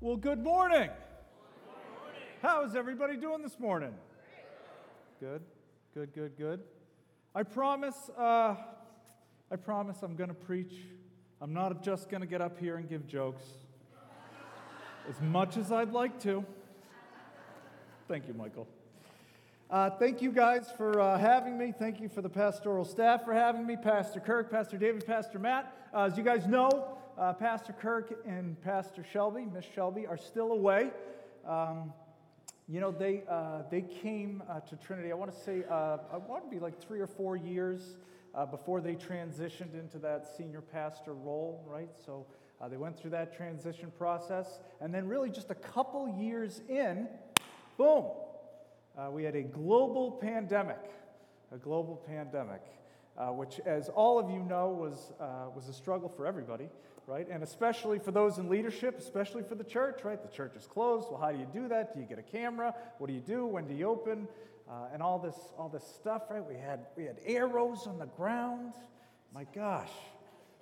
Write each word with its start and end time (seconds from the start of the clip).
Well, 0.00 0.16
good 0.16 0.42
morning. 0.42 0.90
How 2.42 2.64
is 2.64 2.74
everybody 2.74 3.16
doing 3.16 3.42
this 3.42 3.58
morning? 3.58 3.94
Good, 5.20 5.40
good, 5.94 6.12
good, 6.12 6.36
good. 6.36 6.60
I 7.34 7.42
promise, 7.44 8.10
uh, 8.18 8.56
I 9.50 9.56
promise 9.56 10.02
I'm 10.02 10.16
going 10.16 10.28
to 10.28 10.34
preach. 10.34 10.74
I'm 11.40 11.54
not 11.54 11.82
just 11.82 12.10
going 12.10 12.20
to 12.20 12.26
get 12.26 12.42
up 12.42 12.58
here 12.58 12.76
and 12.76 12.88
give 12.88 13.06
jokes, 13.06 13.44
as 15.08 15.18
much 15.22 15.56
as 15.56 15.72
I'd 15.72 15.92
like 15.92 16.20
to. 16.22 16.44
Thank 18.08 18.26
you, 18.28 18.34
Michael. 18.34 18.68
Uh, 19.70 19.90
thank 19.90 20.20
you 20.20 20.32
guys 20.32 20.70
for 20.76 21.00
uh, 21.00 21.18
having 21.18 21.56
me. 21.56 21.72
Thank 21.76 22.00
you 22.00 22.08
for 22.08 22.20
the 22.20 22.28
pastoral 22.28 22.84
staff 22.84 23.24
for 23.24 23.32
having 23.32 23.64
me. 23.66 23.76
Pastor 23.76 24.20
Kirk, 24.20 24.50
Pastor 24.50 24.76
David, 24.76 25.06
Pastor 25.06 25.38
Matt. 25.38 25.72
Uh, 25.94 26.02
as 26.02 26.18
you 26.18 26.24
guys 26.24 26.46
know, 26.46 26.98
uh, 27.18 27.32
Pastor 27.32 27.72
Kirk 27.72 28.22
and 28.26 28.60
Pastor 28.62 29.04
Shelby, 29.12 29.46
Miss 29.52 29.64
Shelby, 29.74 30.06
are 30.06 30.16
still 30.16 30.52
away. 30.52 30.90
Um, 31.46 31.92
you 32.68 32.80
know, 32.80 32.90
they, 32.90 33.22
uh, 33.28 33.62
they 33.70 33.82
came 33.82 34.42
uh, 34.48 34.60
to 34.60 34.76
Trinity, 34.76 35.12
I 35.12 35.14
want 35.14 35.32
to 35.32 35.38
say, 35.38 35.64
uh, 35.70 35.98
I 36.12 36.16
want 36.16 36.44
to 36.44 36.50
be 36.50 36.58
like 36.58 36.80
three 36.80 37.00
or 37.00 37.06
four 37.06 37.36
years 37.36 37.96
uh, 38.34 38.46
before 38.46 38.80
they 38.80 38.94
transitioned 38.94 39.74
into 39.78 39.98
that 39.98 40.26
senior 40.36 40.60
pastor 40.60 41.12
role, 41.12 41.62
right? 41.68 41.90
So 42.04 42.26
uh, 42.60 42.68
they 42.68 42.78
went 42.78 42.98
through 42.98 43.10
that 43.10 43.36
transition 43.36 43.92
process. 43.96 44.58
And 44.80 44.92
then, 44.92 45.06
really, 45.06 45.30
just 45.30 45.50
a 45.50 45.54
couple 45.54 46.08
years 46.18 46.62
in, 46.68 47.06
boom, 47.76 48.06
we 49.10 49.24
had 49.24 49.36
a 49.36 49.42
global 49.42 50.12
pandemic. 50.12 50.80
A 51.52 51.58
global 51.58 52.02
pandemic, 52.08 52.62
which, 53.32 53.60
as 53.66 53.88
all 53.90 54.18
of 54.18 54.30
you 54.30 54.42
know, 54.42 54.68
was, 54.70 55.12
was 55.54 55.68
a 55.68 55.72
struggle 55.72 56.08
for 56.08 56.26
everybody 56.26 56.68
right? 57.06 57.26
And 57.30 57.42
especially 57.42 57.98
for 57.98 58.10
those 58.10 58.38
in 58.38 58.48
leadership, 58.48 58.98
especially 58.98 59.42
for 59.42 59.54
the 59.54 59.64
church, 59.64 60.04
right? 60.04 60.20
The 60.20 60.34
church 60.34 60.56
is 60.56 60.66
closed. 60.66 61.08
Well, 61.10 61.20
how 61.20 61.32
do 61.32 61.38
you 61.38 61.48
do 61.52 61.68
that? 61.68 61.94
Do 61.94 62.00
you 62.00 62.06
get 62.06 62.18
a 62.18 62.22
camera? 62.22 62.74
What 62.98 63.08
do 63.08 63.12
you 63.12 63.20
do? 63.20 63.46
When 63.46 63.66
do 63.66 63.74
you 63.74 63.88
open? 63.88 64.28
Uh, 64.68 64.86
and 64.92 65.02
all 65.02 65.18
this, 65.18 65.36
all 65.58 65.68
this 65.68 65.84
stuff, 66.00 66.22
right? 66.30 66.44
We 66.44 66.54
had, 66.54 66.86
we 66.96 67.04
had 67.04 67.18
arrows 67.26 67.86
on 67.86 67.98
the 67.98 68.06
ground. 68.06 68.72
My 69.34 69.44
gosh, 69.54 69.90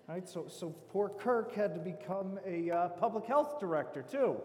right? 0.08 0.28
So, 0.28 0.46
so 0.48 0.74
poor 0.90 1.08
Kirk 1.08 1.54
had 1.54 1.74
to 1.74 1.80
become 1.80 2.38
a 2.46 2.70
uh, 2.70 2.88
public 2.88 3.26
health 3.26 3.60
director 3.60 4.02
too. 4.02 4.36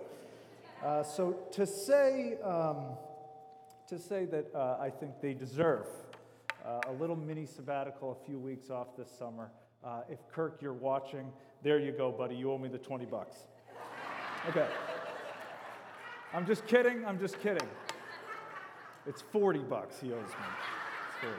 Uh, 0.83 1.01
so 1.01 1.37
to 1.53 1.65
say, 1.65 2.37
um, 2.43 2.97
to 3.87 3.97
say 3.97 4.25
that 4.25 4.53
uh, 4.53 4.77
I 4.79 4.89
think 4.91 5.13
they 5.21 5.33
deserve 5.33 5.87
uh, 6.63 6.81
a 6.87 6.91
little 6.91 7.15
mini 7.15 7.45
sabbatical, 7.45 8.19
a 8.21 8.25
few 8.25 8.37
weeks 8.37 8.69
off 8.69 8.95
this 8.97 9.09
summer. 9.17 9.49
Uh, 9.83 10.01
if 10.09 10.19
Kirk, 10.31 10.59
you're 10.61 10.73
watching, 10.73 11.31
there 11.63 11.79
you 11.79 11.91
go, 11.91 12.11
buddy. 12.11 12.35
You 12.35 12.51
owe 12.51 12.57
me 12.57 12.69
the 12.69 12.77
20 12.77 13.05
bucks. 13.05 13.37
Okay. 14.49 14.67
I'm 16.33 16.45
just 16.45 16.65
kidding. 16.67 17.05
I'm 17.05 17.19
just 17.19 17.39
kidding. 17.39 17.67
It's 19.05 19.21
40 19.21 19.59
bucks 19.59 19.99
he 19.99 20.11
owes 20.11 20.19
me. 20.19 20.45
It's 21.09 21.21
40. 21.21 21.35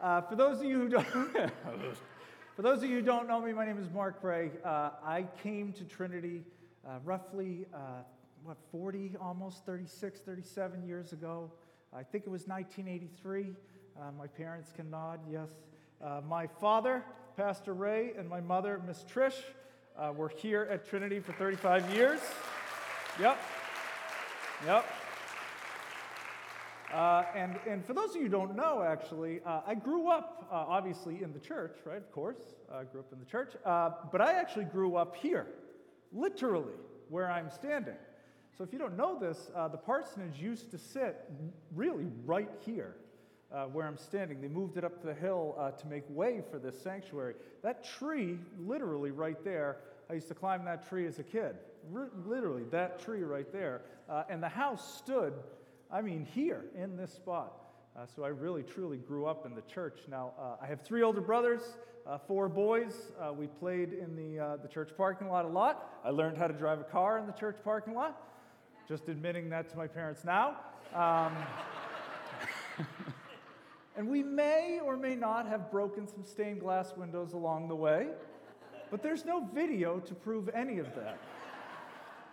Uh, 0.00 0.20
for 0.22 0.34
those 0.34 0.58
of 0.58 0.64
you 0.64 0.78
who 0.78 0.88
don't, 0.88 1.06
for 2.56 2.62
those 2.62 2.82
of 2.82 2.90
you 2.90 2.96
who 2.96 3.02
don't 3.02 3.28
know 3.28 3.40
me, 3.40 3.52
my 3.52 3.64
name 3.64 3.78
is 3.78 3.88
Mark 3.90 4.20
Gray. 4.20 4.50
Uh, 4.64 4.90
I 5.04 5.26
came 5.42 5.72
to 5.74 5.84
Trinity 5.84 6.42
uh, 6.86 6.98
roughly, 7.04 7.66
uh, 7.72 8.02
what, 8.42 8.56
40, 8.72 9.12
almost 9.20 9.64
36, 9.64 10.20
37 10.20 10.86
years 10.86 11.12
ago. 11.12 11.50
I 11.94 12.02
think 12.02 12.24
it 12.26 12.30
was 12.30 12.48
1983. 12.48 13.52
Uh, 13.96 14.10
my 14.18 14.26
parents 14.26 14.72
can 14.74 14.90
nod, 14.90 15.20
yes. 15.30 15.50
Uh, 16.02 16.20
my 16.28 16.46
father 16.46 17.04
Pastor 17.36 17.72
Ray 17.72 18.12
and 18.18 18.28
my 18.28 18.40
mother, 18.40 18.80
Miss 18.86 19.04
Trish. 19.04 19.34
Uh, 19.96 20.12
we're 20.14 20.28
here 20.28 20.68
at 20.70 20.86
Trinity 20.86 21.18
for 21.18 21.32
35 21.32 21.94
years. 21.94 22.20
Yep. 23.18 23.38
Yep. 24.66 24.86
Uh, 26.92 27.24
and, 27.34 27.58
and 27.66 27.86
for 27.86 27.94
those 27.94 28.10
of 28.10 28.16
you 28.16 28.22
who 28.24 28.28
don't 28.28 28.54
know, 28.54 28.82
actually, 28.82 29.40
uh, 29.46 29.62
I 29.66 29.74
grew 29.74 30.10
up, 30.10 30.46
uh, 30.52 30.56
obviously, 30.56 31.22
in 31.22 31.32
the 31.32 31.38
church, 31.38 31.78
right? 31.86 31.96
Of 31.96 32.12
course, 32.12 32.36
I 32.70 32.84
grew 32.84 33.00
up 33.00 33.12
in 33.12 33.18
the 33.18 33.24
church. 33.24 33.54
Uh, 33.64 33.90
but 34.10 34.20
I 34.20 34.32
actually 34.34 34.66
grew 34.66 34.96
up 34.96 35.16
here, 35.16 35.46
literally, 36.12 36.74
where 37.08 37.30
I'm 37.30 37.50
standing. 37.50 37.96
So 38.58 38.62
if 38.62 38.74
you 38.74 38.78
don't 38.78 38.96
know 38.96 39.18
this, 39.18 39.50
uh, 39.56 39.68
the 39.68 39.78
parsonage 39.78 40.38
used 40.38 40.70
to 40.70 40.78
sit 40.78 41.30
really 41.74 42.08
right 42.26 42.50
here 42.66 42.96
uh, 43.52 43.64
where 43.66 43.86
I'm 43.86 43.98
standing. 43.98 44.40
They 44.40 44.48
moved 44.48 44.76
it 44.76 44.84
up 44.84 45.02
the 45.02 45.14
hill 45.14 45.54
uh, 45.58 45.72
to 45.72 45.86
make 45.86 46.04
way 46.08 46.42
for 46.50 46.58
this 46.58 46.80
sanctuary. 46.80 47.34
That 47.62 47.84
tree, 47.84 48.38
literally 48.58 49.10
right 49.10 49.42
there, 49.44 49.78
I 50.08 50.14
used 50.14 50.28
to 50.28 50.34
climb 50.34 50.64
that 50.64 50.88
tree 50.88 51.06
as 51.06 51.18
a 51.18 51.22
kid. 51.22 51.56
R- 51.94 52.10
literally, 52.24 52.64
that 52.70 53.00
tree 53.04 53.22
right 53.22 53.50
there. 53.52 53.82
Uh, 54.08 54.24
and 54.28 54.42
the 54.42 54.48
house 54.48 54.96
stood, 54.96 55.34
I 55.90 56.00
mean, 56.00 56.24
here 56.24 56.64
in 56.74 56.96
this 56.96 57.12
spot. 57.12 57.52
Uh, 57.94 58.06
so 58.06 58.24
I 58.24 58.28
really, 58.28 58.62
truly 58.62 58.96
grew 58.96 59.26
up 59.26 59.44
in 59.44 59.54
the 59.54 59.62
church. 59.62 60.00
Now, 60.08 60.32
uh, 60.40 60.56
I 60.62 60.66
have 60.66 60.80
three 60.80 61.02
older 61.02 61.20
brothers, 61.20 61.62
uh, 62.06 62.16
four 62.16 62.48
boys. 62.48 63.12
we 63.36 63.46
played 63.46 63.92
in 63.92 64.16
the, 64.16 64.58
the 64.62 64.68
church 64.68 64.90
parking 64.96 65.28
lot 65.28 65.44
a 65.44 65.48
lot. 65.48 66.00
I 66.04 66.10
learned 66.10 66.38
how 66.38 66.46
to 66.46 66.54
drive 66.54 66.80
a 66.80 66.84
car 66.84 67.18
in 67.18 67.26
the 67.26 67.32
church 67.32 67.56
parking 67.62 67.94
lot. 67.94 68.28
Just 68.88 69.08
admitting 69.08 69.50
that 69.50 69.68
to 69.70 69.76
my 69.76 69.86
parents 69.86 70.24
now. 70.24 70.56
Um, 70.94 71.36
And 74.02 74.10
we 74.10 74.24
may 74.24 74.80
or 74.84 74.96
may 74.96 75.14
not 75.14 75.46
have 75.46 75.70
broken 75.70 76.08
some 76.08 76.24
stained 76.24 76.58
glass 76.58 76.92
windows 76.96 77.34
along 77.34 77.68
the 77.68 77.76
way, 77.76 78.08
but 78.90 79.00
there's 79.00 79.24
no 79.24 79.48
video 79.54 80.00
to 80.00 80.12
prove 80.12 80.48
any 80.48 80.80
of 80.80 80.92
that. 80.96 81.20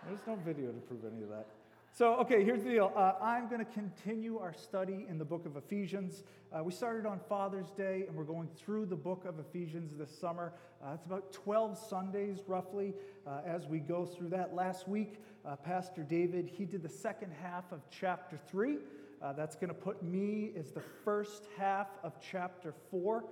There's 0.08 0.26
no 0.26 0.34
video 0.44 0.72
to 0.72 0.80
prove 0.80 1.04
any 1.04 1.22
of 1.22 1.28
that. 1.28 1.46
So, 1.92 2.14
okay, 2.16 2.42
here's 2.42 2.64
the 2.64 2.70
deal. 2.70 2.92
Uh, 2.96 3.12
I'm 3.22 3.48
going 3.48 3.64
to 3.64 3.72
continue 3.72 4.38
our 4.38 4.52
study 4.52 5.06
in 5.08 5.16
the 5.16 5.24
book 5.24 5.46
of 5.46 5.56
Ephesians. 5.56 6.24
Uh, 6.52 6.64
we 6.64 6.72
started 6.72 7.06
on 7.06 7.20
Father's 7.28 7.70
Day, 7.70 8.04
and 8.08 8.16
we're 8.16 8.24
going 8.24 8.48
through 8.56 8.86
the 8.86 8.96
book 8.96 9.24
of 9.24 9.38
Ephesians 9.38 9.92
this 9.96 10.10
summer. 10.10 10.52
Uh, 10.84 10.94
it's 10.94 11.06
about 11.06 11.32
12 11.32 11.78
Sundays, 11.78 12.38
roughly, 12.48 12.94
uh, 13.28 13.42
as 13.46 13.68
we 13.68 13.78
go 13.78 14.04
through 14.04 14.30
that. 14.30 14.56
Last 14.56 14.88
week, 14.88 15.22
uh, 15.44 15.54
Pastor 15.54 16.02
David, 16.02 16.50
he 16.52 16.64
did 16.64 16.82
the 16.82 16.88
second 16.88 17.30
half 17.40 17.70
of 17.70 17.80
chapter 17.90 18.40
3. 18.48 18.78
Uh, 19.22 19.32
that's 19.34 19.54
going 19.54 19.68
to 19.68 19.74
put 19.74 20.02
me 20.02 20.52
as 20.58 20.70
the 20.70 20.82
first 21.04 21.46
half 21.58 21.88
of 22.02 22.14
chapter 22.20 22.74
4. 22.90 23.24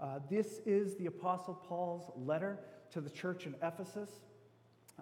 Uh, 0.00 0.18
this 0.30 0.60
is 0.64 0.96
the 0.96 1.06
Apostle 1.06 1.54
Paul's 1.54 2.10
letter 2.16 2.58
to 2.90 3.00
the 3.00 3.10
church 3.10 3.46
in 3.46 3.54
Ephesus. 3.62 4.10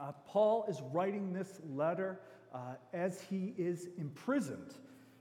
Uh, 0.00 0.12
Paul 0.26 0.64
is 0.68 0.80
writing 0.92 1.32
this 1.32 1.60
letter 1.70 2.20
uh, 2.52 2.74
as 2.92 3.20
he 3.20 3.54
is 3.56 3.88
imprisoned, 3.98 4.74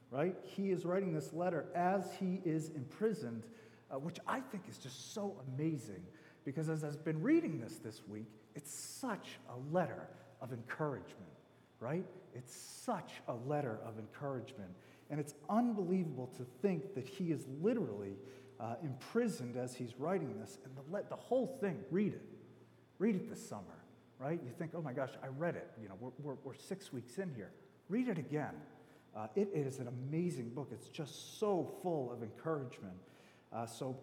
right? 0.10 0.36
He 0.44 0.72
is 0.72 0.86
writing 0.86 1.14
this 1.14 1.34
letter 1.34 1.66
as 1.76 2.14
he 2.20 2.42
is 2.44 2.70
imprisoned, 2.70 3.44
uh, 3.92 4.00
which 4.00 4.18
I 4.28 4.40
think 4.40 4.64
is 4.70 4.78
just 4.78 5.14
so 5.14 5.36
amazing 5.56 6.04
because 6.46 6.70
as 6.70 6.84
I've 6.84 7.04
been 7.06 7.22
reading 7.22 7.60
this 7.60 7.76
this 7.76 8.02
week, 8.08 8.28
it's 8.56 8.74
such 8.74 9.40
a 9.50 9.74
letter 9.74 10.08
of 10.42 10.52
encouragement, 10.52 11.32
right? 11.80 12.06
It's 12.34 12.56
such 12.56 13.12
a 13.28 13.34
letter 13.34 13.80
of 13.86 14.00
encouragement. 14.00 14.72
And 15.12 15.20
it's 15.20 15.36
unbelievable 15.50 16.32
to 16.38 16.46
think 16.62 16.96
that 16.96 17.06
he 17.06 17.32
is 17.32 17.46
literally 17.62 18.16
uh, 18.60 18.76
imprisoned 18.82 19.58
as 19.58 19.76
he's 19.76 20.00
writing 20.00 20.40
this. 20.40 20.58
And 20.64 20.74
the, 20.76 21.04
the 21.10 21.16
whole 21.16 21.58
thing, 21.60 21.80
read 21.92 22.14
it. 22.14 22.26
Read 22.98 23.16
it 23.16 23.30
this 23.30 23.46
summer, 23.46 23.84
right? 24.20 24.40
You 24.44 24.52
think, 24.58 24.72
oh 24.74 24.82
my 24.82 24.94
gosh, 24.94 25.10
I 25.22 25.28
read 25.28 25.56
it. 25.56 25.70
You 25.82 25.90
know, 25.90 25.96
we're, 26.00 26.12
we're, 26.20 26.38
we're 26.46 26.56
six 26.56 26.94
weeks 26.94 27.18
in 27.18 27.34
here. 27.36 27.52
Read 27.90 28.08
it 28.08 28.18
again. 28.18 28.54
Uh, 29.14 29.28
it, 29.36 29.50
it 29.54 29.68
is 29.68 29.80
an 29.80 29.90
amazing 29.90 30.50
book. 30.50 30.70
It's 30.72 30.88
just 30.88 31.40
so 31.40 31.70
full 31.84 32.10
of 32.12 32.24
encouragement. 32.24 32.96
Uh, 33.52 33.66
so, 33.66 33.98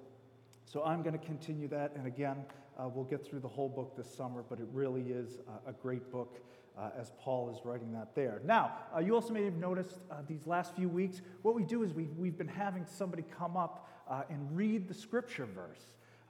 so 0.66 0.84
I'm 0.84 1.02
going 1.02 1.18
to 1.18 1.24
continue 1.24 1.68
that. 1.68 1.92
And 1.96 2.06
again, 2.06 2.44
uh, 2.78 2.88
we'll 2.88 3.06
get 3.06 3.26
through 3.26 3.40
the 3.40 3.48
whole 3.48 3.70
book 3.70 3.96
this 3.96 4.12
summer, 4.14 4.44
but 4.46 4.60
it 4.60 4.66
really 4.72 5.10
is 5.10 5.38
a, 5.66 5.70
a 5.70 5.72
great 5.72 6.12
book 6.12 6.38
uh, 6.78 6.90
as 6.98 7.12
Paul 7.18 7.50
is 7.50 7.58
writing 7.64 7.92
that 7.92 8.14
there. 8.14 8.40
Now, 8.44 8.72
uh, 8.94 9.00
you 9.00 9.14
also 9.14 9.32
may 9.32 9.44
have 9.44 9.56
noticed 9.56 9.98
uh, 10.10 10.16
these 10.26 10.46
last 10.46 10.74
few 10.76 10.88
weeks, 10.88 11.20
what 11.42 11.54
we 11.54 11.64
do 11.64 11.82
is 11.82 11.92
we, 11.92 12.04
we've 12.16 12.38
been 12.38 12.48
having 12.48 12.86
somebody 12.86 13.24
come 13.36 13.56
up 13.56 13.88
uh, 14.08 14.22
and 14.30 14.56
read 14.56 14.88
the 14.88 14.94
scripture 14.94 15.46
verse. 15.46 15.80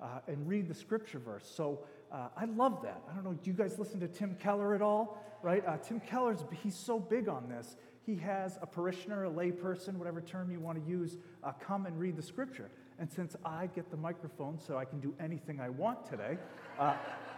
Uh, 0.00 0.20
and 0.28 0.48
read 0.48 0.68
the 0.68 0.74
scripture 0.74 1.18
verse. 1.18 1.50
So 1.56 1.80
uh, 2.12 2.28
I 2.36 2.44
love 2.44 2.82
that. 2.84 3.02
I 3.10 3.14
don't 3.16 3.24
know, 3.24 3.32
do 3.32 3.50
you 3.50 3.56
guys 3.56 3.80
listen 3.80 3.98
to 3.98 4.06
Tim 4.06 4.36
Keller 4.36 4.76
at 4.76 4.80
all? 4.80 5.20
Right? 5.42 5.64
Tim 5.82 5.98
Keller's, 5.98 6.44
he's 6.62 6.76
so 6.76 7.00
big 7.00 7.28
on 7.28 7.48
this. 7.48 7.76
He 8.06 8.14
has 8.14 8.60
a 8.62 8.66
parishioner, 8.66 9.24
a 9.24 9.30
layperson, 9.30 9.94
whatever 9.94 10.20
term 10.20 10.52
you 10.52 10.60
want 10.60 10.80
to 10.80 10.88
use, 10.88 11.16
come 11.60 11.86
and 11.86 11.98
read 11.98 12.16
the 12.16 12.22
scripture. 12.22 12.70
And 13.00 13.10
since 13.10 13.34
I 13.44 13.66
get 13.74 13.90
the 13.90 13.96
microphone 13.96 14.56
so 14.58 14.78
I 14.78 14.84
can 14.84 15.00
do 15.00 15.14
anything 15.18 15.60
I 15.60 15.68
want 15.68 16.08
today, 16.08 16.38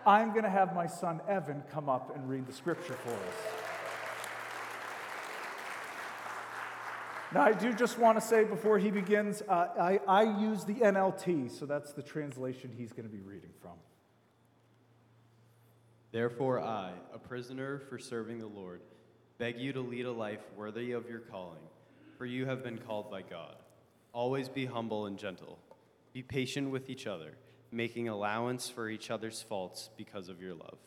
I'm 0.07 0.31
going 0.31 0.45
to 0.45 0.51
have 0.51 0.75
my 0.75 0.87
son 0.87 1.21
Evan 1.29 1.63
come 1.71 1.89
up 1.89 2.15
and 2.17 2.29
read 2.29 2.47
the 2.47 2.53
scripture 2.53 2.95
for 2.95 3.11
us. 3.11 3.71
Now, 7.33 7.43
I 7.43 7.53
do 7.53 7.73
just 7.73 7.97
want 7.99 8.19
to 8.19 8.27
say 8.27 8.43
before 8.43 8.79
he 8.79 8.91
begins, 8.91 9.41
uh, 9.49 9.69
I, 9.81 10.01
I 10.09 10.23
use 10.41 10.65
the 10.65 10.75
NLT, 10.75 11.57
so 11.57 11.65
that's 11.65 11.93
the 11.93 12.03
translation 12.03 12.73
he's 12.77 12.93
going 12.93 13.09
to 13.09 13.15
be 13.15 13.21
reading 13.21 13.51
from. 13.63 13.75
Therefore, 16.11 16.61
I, 16.61 16.91
a 17.15 17.19
prisoner 17.19 17.83
for 17.89 17.99
serving 17.99 18.41
the 18.41 18.49
Lord, 18.49 18.81
beg 19.39 19.59
you 19.59 19.73
to 19.73 19.81
lead 19.81 20.07
a 20.07 20.13
life 20.13 20.41
worthy 20.57 20.91
of 20.91 21.09
your 21.09 21.21
calling, 21.21 21.61
for 22.19 22.27
you 22.27 22.47
have 22.47 22.65
been 22.65 22.79
called 22.79 23.13
by 23.13 23.23
God. 23.23 23.55
Always 24.13 24.49
be 24.49 24.67
humble 24.67 25.07
and 25.07 25.17
gentle. 25.17 25.61
Be 26.13 26.23
patient 26.23 26.71
with 26.71 26.91
each 26.91 27.07
other, 27.07 27.35
making 27.73 28.09
allowance 28.09 28.69
for 28.69 28.89
each 28.89 29.11
other's 29.11 29.43
faults 29.43 29.91
because 29.97 30.29
of 30.29 30.41
your 30.41 30.55
love. 30.55 30.79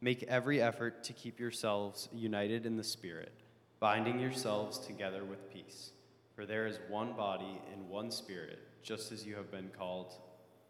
Make 0.00 0.22
every 0.24 0.60
effort 0.60 1.04
to 1.04 1.12
keep 1.12 1.40
yourselves 1.40 2.08
united 2.12 2.66
in 2.66 2.76
the 2.76 2.84
Spirit, 2.84 3.32
binding 3.80 4.20
yourselves 4.20 4.78
together 4.78 5.24
with 5.24 5.52
peace. 5.52 5.92
For 6.34 6.44
there 6.44 6.66
is 6.66 6.78
one 6.88 7.14
body 7.14 7.60
and 7.72 7.88
one 7.88 8.10
Spirit, 8.10 8.58
just 8.82 9.12
as 9.12 9.24
you 9.24 9.36
have 9.36 9.50
been 9.50 9.70
called 9.76 10.14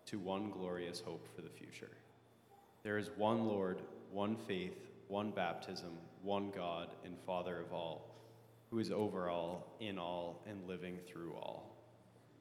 to 0.06 0.18
one 0.18 0.50
glorious 0.50 1.00
hope 1.00 1.26
for 1.34 1.42
the 1.42 1.50
future. 1.50 1.90
There 2.84 2.98
is 2.98 3.10
one 3.16 3.46
Lord, 3.46 3.82
one 4.12 4.36
faith, 4.36 4.78
one 5.08 5.32
baptism, 5.32 5.90
one 6.22 6.50
God 6.54 6.88
and 7.04 7.16
Father 7.26 7.60
of 7.60 7.72
all, 7.72 8.14
who 8.70 8.78
is 8.78 8.90
over 8.90 9.28
all, 9.28 9.76
in 9.80 9.98
all, 9.98 10.42
and 10.48 10.68
living 10.68 10.98
through 11.06 11.34
all. 11.34 11.75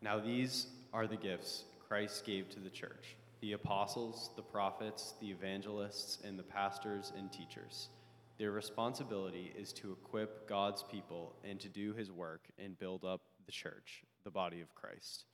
Now, 0.00 0.20
these 0.20 0.66
are 0.92 1.06
the 1.06 1.16
gifts 1.16 1.64
Christ 1.88 2.24
gave 2.24 2.48
to 2.50 2.60
the 2.60 2.70
church 2.70 3.16
the 3.40 3.52
apostles, 3.52 4.30
the 4.36 4.42
prophets, 4.42 5.14
the 5.20 5.30
evangelists, 5.30 6.18
and 6.24 6.38
the 6.38 6.42
pastors 6.42 7.12
and 7.16 7.32
teachers. 7.32 7.88
Their 8.36 8.50
responsibility 8.50 9.52
is 9.56 9.72
to 9.74 9.92
equip 9.92 10.48
God's 10.48 10.82
people 10.82 11.36
and 11.44 11.58
to 11.60 11.68
do 11.68 11.94
his 11.94 12.10
work 12.10 12.46
and 12.58 12.78
build 12.78 13.04
up 13.04 13.20
the 13.46 13.52
church, 13.52 14.02
the 14.24 14.30
body 14.30 14.60
of 14.60 14.74
Christ. 14.74 15.24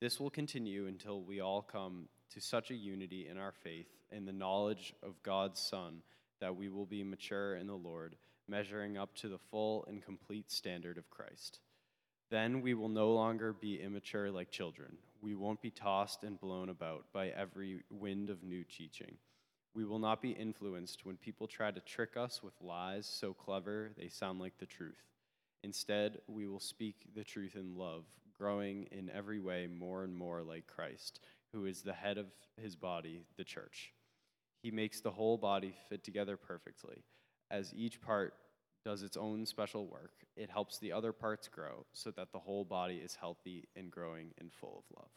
This 0.00 0.20
will 0.20 0.30
continue 0.30 0.86
until 0.86 1.22
we 1.22 1.40
all 1.40 1.62
come 1.62 2.08
to 2.34 2.40
such 2.40 2.70
a 2.70 2.74
unity 2.74 3.28
in 3.28 3.38
our 3.38 3.52
faith 3.52 3.88
and 4.12 4.26
the 4.26 4.32
knowledge 4.32 4.94
of 5.02 5.22
God's 5.22 5.60
Son 5.60 6.02
that 6.40 6.56
we 6.56 6.68
will 6.68 6.86
be 6.86 7.02
mature 7.02 7.56
in 7.56 7.66
the 7.66 7.74
Lord, 7.74 8.16
measuring 8.46 8.96
up 8.96 9.14
to 9.16 9.28
the 9.28 9.38
full 9.50 9.84
and 9.86 10.04
complete 10.04 10.50
standard 10.50 10.98
of 10.98 11.10
Christ. 11.10 11.60
Then 12.30 12.60
we 12.60 12.74
will 12.74 12.88
no 12.88 13.12
longer 13.12 13.52
be 13.52 13.80
immature 13.80 14.30
like 14.30 14.50
children. 14.50 14.96
We 15.22 15.34
won't 15.34 15.62
be 15.62 15.70
tossed 15.70 16.24
and 16.24 16.40
blown 16.40 16.68
about 16.68 17.04
by 17.12 17.28
every 17.28 17.82
wind 17.90 18.30
of 18.30 18.42
new 18.42 18.64
teaching. 18.64 19.16
We 19.74 19.84
will 19.84 19.98
not 19.98 20.22
be 20.22 20.30
influenced 20.30 21.04
when 21.04 21.16
people 21.16 21.46
try 21.46 21.70
to 21.70 21.80
trick 21.80 22.16
us 22.16 22.42
with 22.42 22.54
lies 22.60 23.06
so 23.06 23.32
clever 23.32 23.92
they 23.96 24.08
sound 24.08 24.40
like 24.40 24.58
the 24.58 24.66
truth. 24.66 25.04
Instead, 25.62 26.18
we 26.26 26.46
will 26.46 26.60
speak 26.60 27.06
the 27.14 27.24
truth 27.24 27.54
in 27.54 27.76
love, 27.76 28.04
growing 28.36 28.88
in 28.90 29.10
every 29.10 29.38
way 29.38 29.66
more 29.66 30.02
and 30.04 30.14
more 30.14 30.42
like 30.42 30.66
Christ, 30.66 31.20
who 31.52 31.66
is 31.66 31.82
the 31.82 31.92
head 31.92 32.18
of 32.18 32.26
his 32.60 32.74
body, 32.74 33.24
the 33.36 33.44
church. 33.44 33.92
He 34.62 34.70
makes 34.70 35.00
the 35.00 35.10
whole 35.10 35.36
body 35.36 35.76
fit 35.88 36.02
together 36.02 36.36
perfectly. 36.36 37.04
As 37.50 37.72
each 37.74 38.00
part 38.00 38.34
does 38.86 39.02
its 39.02 39.16
own 39.16 39.44
special 39.44 39.88
work, 39.88 40.12
it 40.36 40.48
helps 40.48 40.78
the 40.78 40.92
other 40.92 41.12
parts 41.12 41.48
grow 41.48 41.84
so 41.92 42.12
that 42.12 42.30
the 42.30 42.38
whole 42.38 42.64
body 42.64 42.98
is 42.98 43.16
healthy 43.16 43.64
and 43.74 43.90
growing 43.90 44.28
and 44.38 44.52
full 44.52 44.84
of 44.88 44.96
love. 44.96 45.10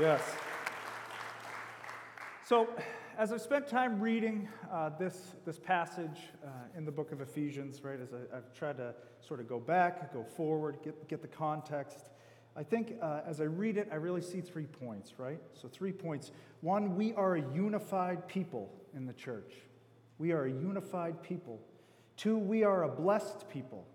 Yes. 0.00 0.22
So, 2.44 2.68
as 3.18 3.32
I've 3.32 3.40
spent 3.40 3.66
time 3.66 3.98
reading 3.98 4.48
uh, 4.70 4.90
this, 4.96 5.34
this 5.44 5.58
passage 5.58 6.28
uh, 6.44 6.48
in 6.76 6.84
the 6.84 6.92
book 6.92 7.10
of 7.10 7.20
Ephesians, 7.20 7.82
right, 7.82 7.98
as 8.00 8.12
I, 8.12 8.36
have 8.36 8.52
tried 8.52 8.76
to 8.76 8.94
sort 9.18 9.40
of 9.40 9.48
go 9.48 9.58
back, 9.58 10.12
go 10.12 10.22
forward, 10.22 10.78
get, 10.84 11.08
get 11.08 11.22
the 11.22 11.28
context, 11.28 12.10
I 12.56 12.62
think 12.62 12.94
uh, 13.02 13.20
as 13.26 13.40
I 13.40 13.44
read 13.44 13.76
it, 13.76 13.88
I 13.92 13.96
really 13.96 14.22
see 14.22 14.40
three 14.40 14.64
points, 14.64 15.14
right? 15.18 15.38
So, 15.52 15.68
three 15.68 15.92
points. 15.92 16.30
One, 16.62 16.96
we 16.96 17.12
are 17.14 17.36
a 17.36 17.42
unified 17.54 18.26
people 18.26 18.72
in 18.94 19.04
the 19.06 19.12
church. 19.12 19.52
We 20.18 20.32
are 20.32 20.46
a 20.46 20.50
unified 20.50 21.22
people. 21.22 21.60
Two, 22.16 22.38
we 22.38 22.64
are 22.64 22.84
a 22.84 22.88
blessed 22.88 23.48
people. 23.50 23.86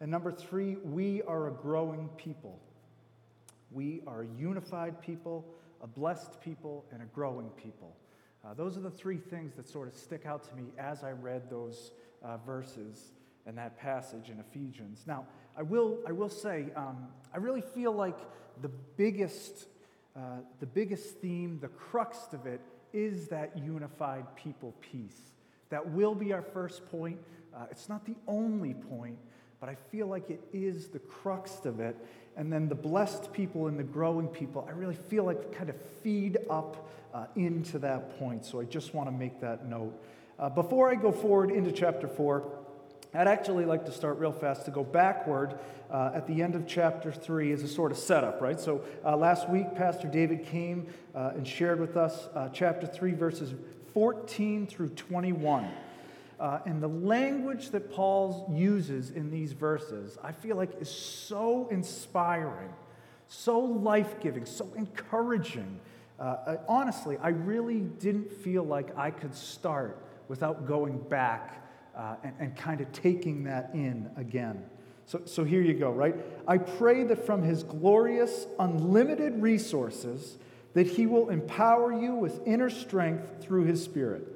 And 0.00 0.10
number 0.10 0.32
three, 0.32 0.76
we 0.82 1.22
are 1.22 1.46
a 1.46 1.52
growing 1.52 2.08
people. 2.16 2.58
We 3.70 4.02
are 4.06 4.22
a 4.22 4.26
unified 4.36 5.00
people, 5.00 5.46
a 5.80 5.86
blessed 5.86 6.40
people, 6.40 6.84
and 6.90 7.02
a 7.02 7.06
growing 7.06 7.50
people. 7.50 7.94
Uh, 8.44 8.54
those 8.54 8.76
are 8.76 8.80
the 8.80 8.90
three 8.90 9.18
things 9.18 9.54
that 9.54 9.68
sort 9.68 9.86
of 9.86 9.94
stick 9.94 10.26
out 10.26 10.42
to 10.48 10.56
me 10.56 10.72
as 10.76 11.04
I 11.04 11.12
read 11.12 11.48
those 11.48 11.92
uh, 12.24 12.38
verses 12.38 13.12
and 13.46 13.56
that 13.58 13.78
passage 13.78 14.28
in 14.28 14.38
Ephesians. 14.38 15.04
Now, 15.06 15.26
I 15.56 15.62
will, 15.62 15.98
I 16.06 16.12
will 16.12 16.28
say, 16.28 16.66
um, 16.76 17.08
I 17.34 17.38
really 17.38 17.60
feel 17.60 17.92
like 17.92 18.18
the 18.62 18.70
biggest, 18.96 19.66
uh, 20.16 20.38
the 20.60 20.66
biggest 20.66 21.16
theme, 21.16 21.58
the 21.60 21.68
crux 21.68 22.18
of 22.32 22.46
it, 22.46 22.60
is 22.92 23.28
that 23.28 23.56
unified 23.56 24.24
people 24.36 24.74
piece. 24.80 25.20
That 25.70 25.90
will 25.90 26.14
be 26.14 26.32
our 26.32 26.42
first 26.42 26.86
point. 26.90 27.18
Uh, 27.54 27.66
it's 27.70 27.88
not 27.88 28.04
the 28.04 28.16
only 28.26 28.74
point, 28.74 29.18
but 29.60 29.68
I 29.68 29.74
feel 29.74 30.06
like 30.06 30.30
it 30.30 30.42
is 30.52 30.88
the 30.88 30.98
crux 30.98 31.64
of 31.64 31.80
it. 31.80 31.96
And 32.36 32.52
then 32.52 32.68
the 32.68 32.74
blessed 32.74 33.32
people 33.32 33.66
and 33.66 33.78
the 33.78 33.84
growing 33.84 34.28
people, 34.28 34.66
I 34.68 34.72
really 34.72 34.94
feel 34.94 35.24
like 35.24 35.52
kind 35.56 35.70
of 35.70 35.76
feed 36.02 36.38
up 36.48 36.88
uh, 37.12 37.26
into 37.36 37.78
that 37.80 38.18
point. 38.18 38.44
So 38.44 38.60
I 38.60 38.64
just 38.64 38.94
want 38.94 39.08
to 39.08 39.12
make 39.12 39.40
that 39.40 39.66
note. 39.66 39.92
Uh, 40.38 40.48
before 40.48 40.90
I 40.90 40.94
go 40.94 41.12
forward 41.12 41.50
into 41.50 41.70
chapter 41.70 42.08
4, 42.08 42.59
I'd 43.12 43.26
actually 43.26 43.64
like 43.64 43.84
to 43.86 43.92
start 43.92 44.18
real 44.18 44.32
fast 44.32 44.64
to 44.66 44.70
go 44.70 44.84
backward 44.84 45.58
uh, 45.90 46.12
at 46.14 46.26
the 46.26 46.42
end 46.42 46.54
of 46.54 46.66
chapter 46.66 47.10
3 47.10 47.52
as 47.52 47.62
a 47.62 47.68
sort 47.68 47.90
of 47.90 47.98
setup, 47.98 48.40
right? 48.40 48.58
So 48.60 48.82
uh, 49.04 49.16
last 49.16 49.48
week, 49.48 49.74
Pastor 49.74 50.06
David 50.06 50.46
came 50.46 50.86
uh, 51.14 51.32
and 51.34 51.46
shared 51.46 51.80
with 51.80 51.96
us 51.96 52.28
uh, 52.34 52.48
chapter 52.50 52.86
3, 52.86 53.12
verses 53.12 53.54
14 53.92 54.66
through 54.66 54.90
21. 54.90 55.68
Uh, 56.38 56.60
and 56.64 56.80
the 56.80 56.88
language 56.88 57.70
that 57.70 57.92
Paul 57.92 58.48
uses 58.54 59.10
in 59.10 59.30
these 59.30 59.52
verses, 59.52 60.16
I 60.22 60.32
feel 60.32 60.56
like 60.56 60.80
is 60.80 60.88
so 60.88 61.66
inspiring, 61.70 62.70
so 63.26 63.58
life 63.58 64.20
giving, 64.20 64.46
so 64.46 64.68
encouraging 64.76 65.80
uh, 66.20 66.56
honestly, 66.68 67.16
I 67.16 67.28
really 67.30 67.80
didn't 67.80 68.30
feel 68.30 68.62
like 68.62 68.96
I 68.96 69.10
could 69.10 69.34
start 69.34 70.04
without 70.28 70.66
going 70.66 70.98
back 70.98 71.59
uh, 71.96 72.16
and, 72.22 72.34
and 72.38 72.56
kind 72.56 72.80
of 72.80 72.90
taking 72.92 73.44
that 73.44 73.70
in 73.74 74.10
again. 74.16 74.64
So, 75.06 75.22
so 75.24 75.44
here 75.44 75.60
you 75.60 75.74
go, 75.74 75.90
right? 75.90 76.14
I 76.46 76.58
pray 76.58 77.02
that 77.04 77.26
from 77.26 77.42
his 77.42 77.62
glorious, 77.64 78.46
unlimited 78.58 79.42
resources, 79.42 80.38
that 80.74 80.86
he 80.86 81.06
will 81.06 81.30
empower 81.30 81.92
you 81.92 82.14
with 82.14 82.46
inner 82.46 82.70
strength 82.70 83.42
through 83.42 83.64
his 83.64 83.82
Spirit. 83.82 84.26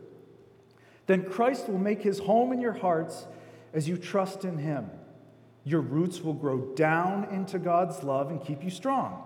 Then 1.06 1.25
Christ 1.25 1.68
will 1.68 1.78
make 1.78 2.02
his 2.02 2.18
home 2.18 2.52
in 2.52 2.61
your 2.61 2.73
hearts 2.73 3.26
as 3.73 3.88
you 3.88 3.96
trust 3.96 4.44
in 4.44 4.58
him. 4.58 4.90
Your 5.64 5.80
roots 5.80 6.20
will 6.20 6.34
grow 6.34 6.58
down 6.75 7.28
into 7.30 7.58
God's 7.58 8.02
love 8.02 8.30
and 8.30 8.44
keep 8.44 8.64
you 8.64 8.70
strong. 8.70 9.23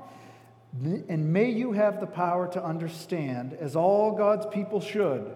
And 1.08 1.32
may 1.32 1.50
you 1.50 1.72
have 1.72 1.98
the 1.98 2.06
power 2.06 2.46
to 2.48 2.62
understand, 2.62 3.54
as 3.54 3.74
all 3.74 4.12
God's 4.12 4.46
people 4.46 4.80
should, 4.80 5.34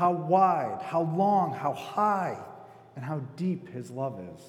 how 0.00 0.12
wide, 0.12 0.80
how 0.82 1.02
long, 1.02 1.52
how 1.52 1.74
high, 1.74 2.34
and 2.96 3.04
how 3.04 3.18
deep 3.36 3.68
His 3.68 3.90
love 3.90 4.18
is. 4.34 4.42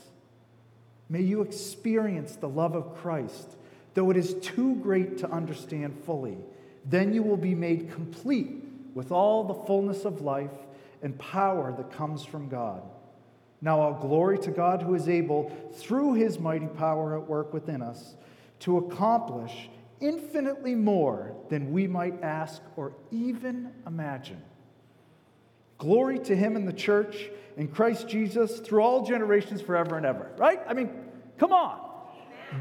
May 1.10 1.24
you 1.24 1.41
experience 1.41 2.38
the 2.38 2.48
love 2.48 2.74
of 2.74 2.96
Christ, 2.96 3.58
though 3.93 4.12
it 4.12 4.15
is 4.15 4.34
too 4.36 4.75
great 4.75 5.17
to 5.17 5.29
understand 5.29 6.01
fully. 6.05 6.38
Then 6.86 7.13
you 7.13 7.22
will 7.22 7.36
be 7.36 7.53
made 7.53 7.91
complete 7.91 8.63
with 8.93 9.12
all 9.12 9.43
the 9.43 9.65
fullness 9.65 10.05
of 10.05 10.22
life 10.22 10.55
and 11.01 11.20
power 11.20 11.74
that 11.75 11.91
comes 11.91 12.24
from 12.24 12.48
God. 12.48 12.81
Now, 13.60 13.81
all 13.81 13.93
glory 13.96 14.39
to 14.39 14.51
God 14.51 14.81
who 14.81 14.96
is 14.96 15.10
able, 15.10 15.51
through 15.74 16.13
his 16.13 16.39
mighty 16.39 16.67
power 16.67 17.17
at 17.17 17.27
work 17.27 17.53
within 17.53 17.81
us, 17.81 18.15
to 18.60 18.77
accomplish 18.77 19.70
infinitely 20.00 20.75
more 20.75 21.36
than 21.50 21.74
we 21.74 21.88
might 21.88 22.24
ask 22.24 22.62
or 22.77 22.93
even 23.12 23.74
imagine. 23.86 24.41
Glory 25.82 26.20
to 26.20 26.36
him 26.36 26.56
in 26.56 26.66
the 26.66 26.74
church 26.74 27.32
in 27.58 27.68
Christ 27.68 28.08
Jesus 28.08 28.60
through 28.60 28.84
all 28.84 29.04
generations 29.04 29.64
forever 29.64 29.98
and 29.98 30.06
ever. 30.06 30.32
Right? 30.38 30.60
I 30.68 30.76
mean, 30.76 30.92
come 31.40 31.52
on. 31.52 31.82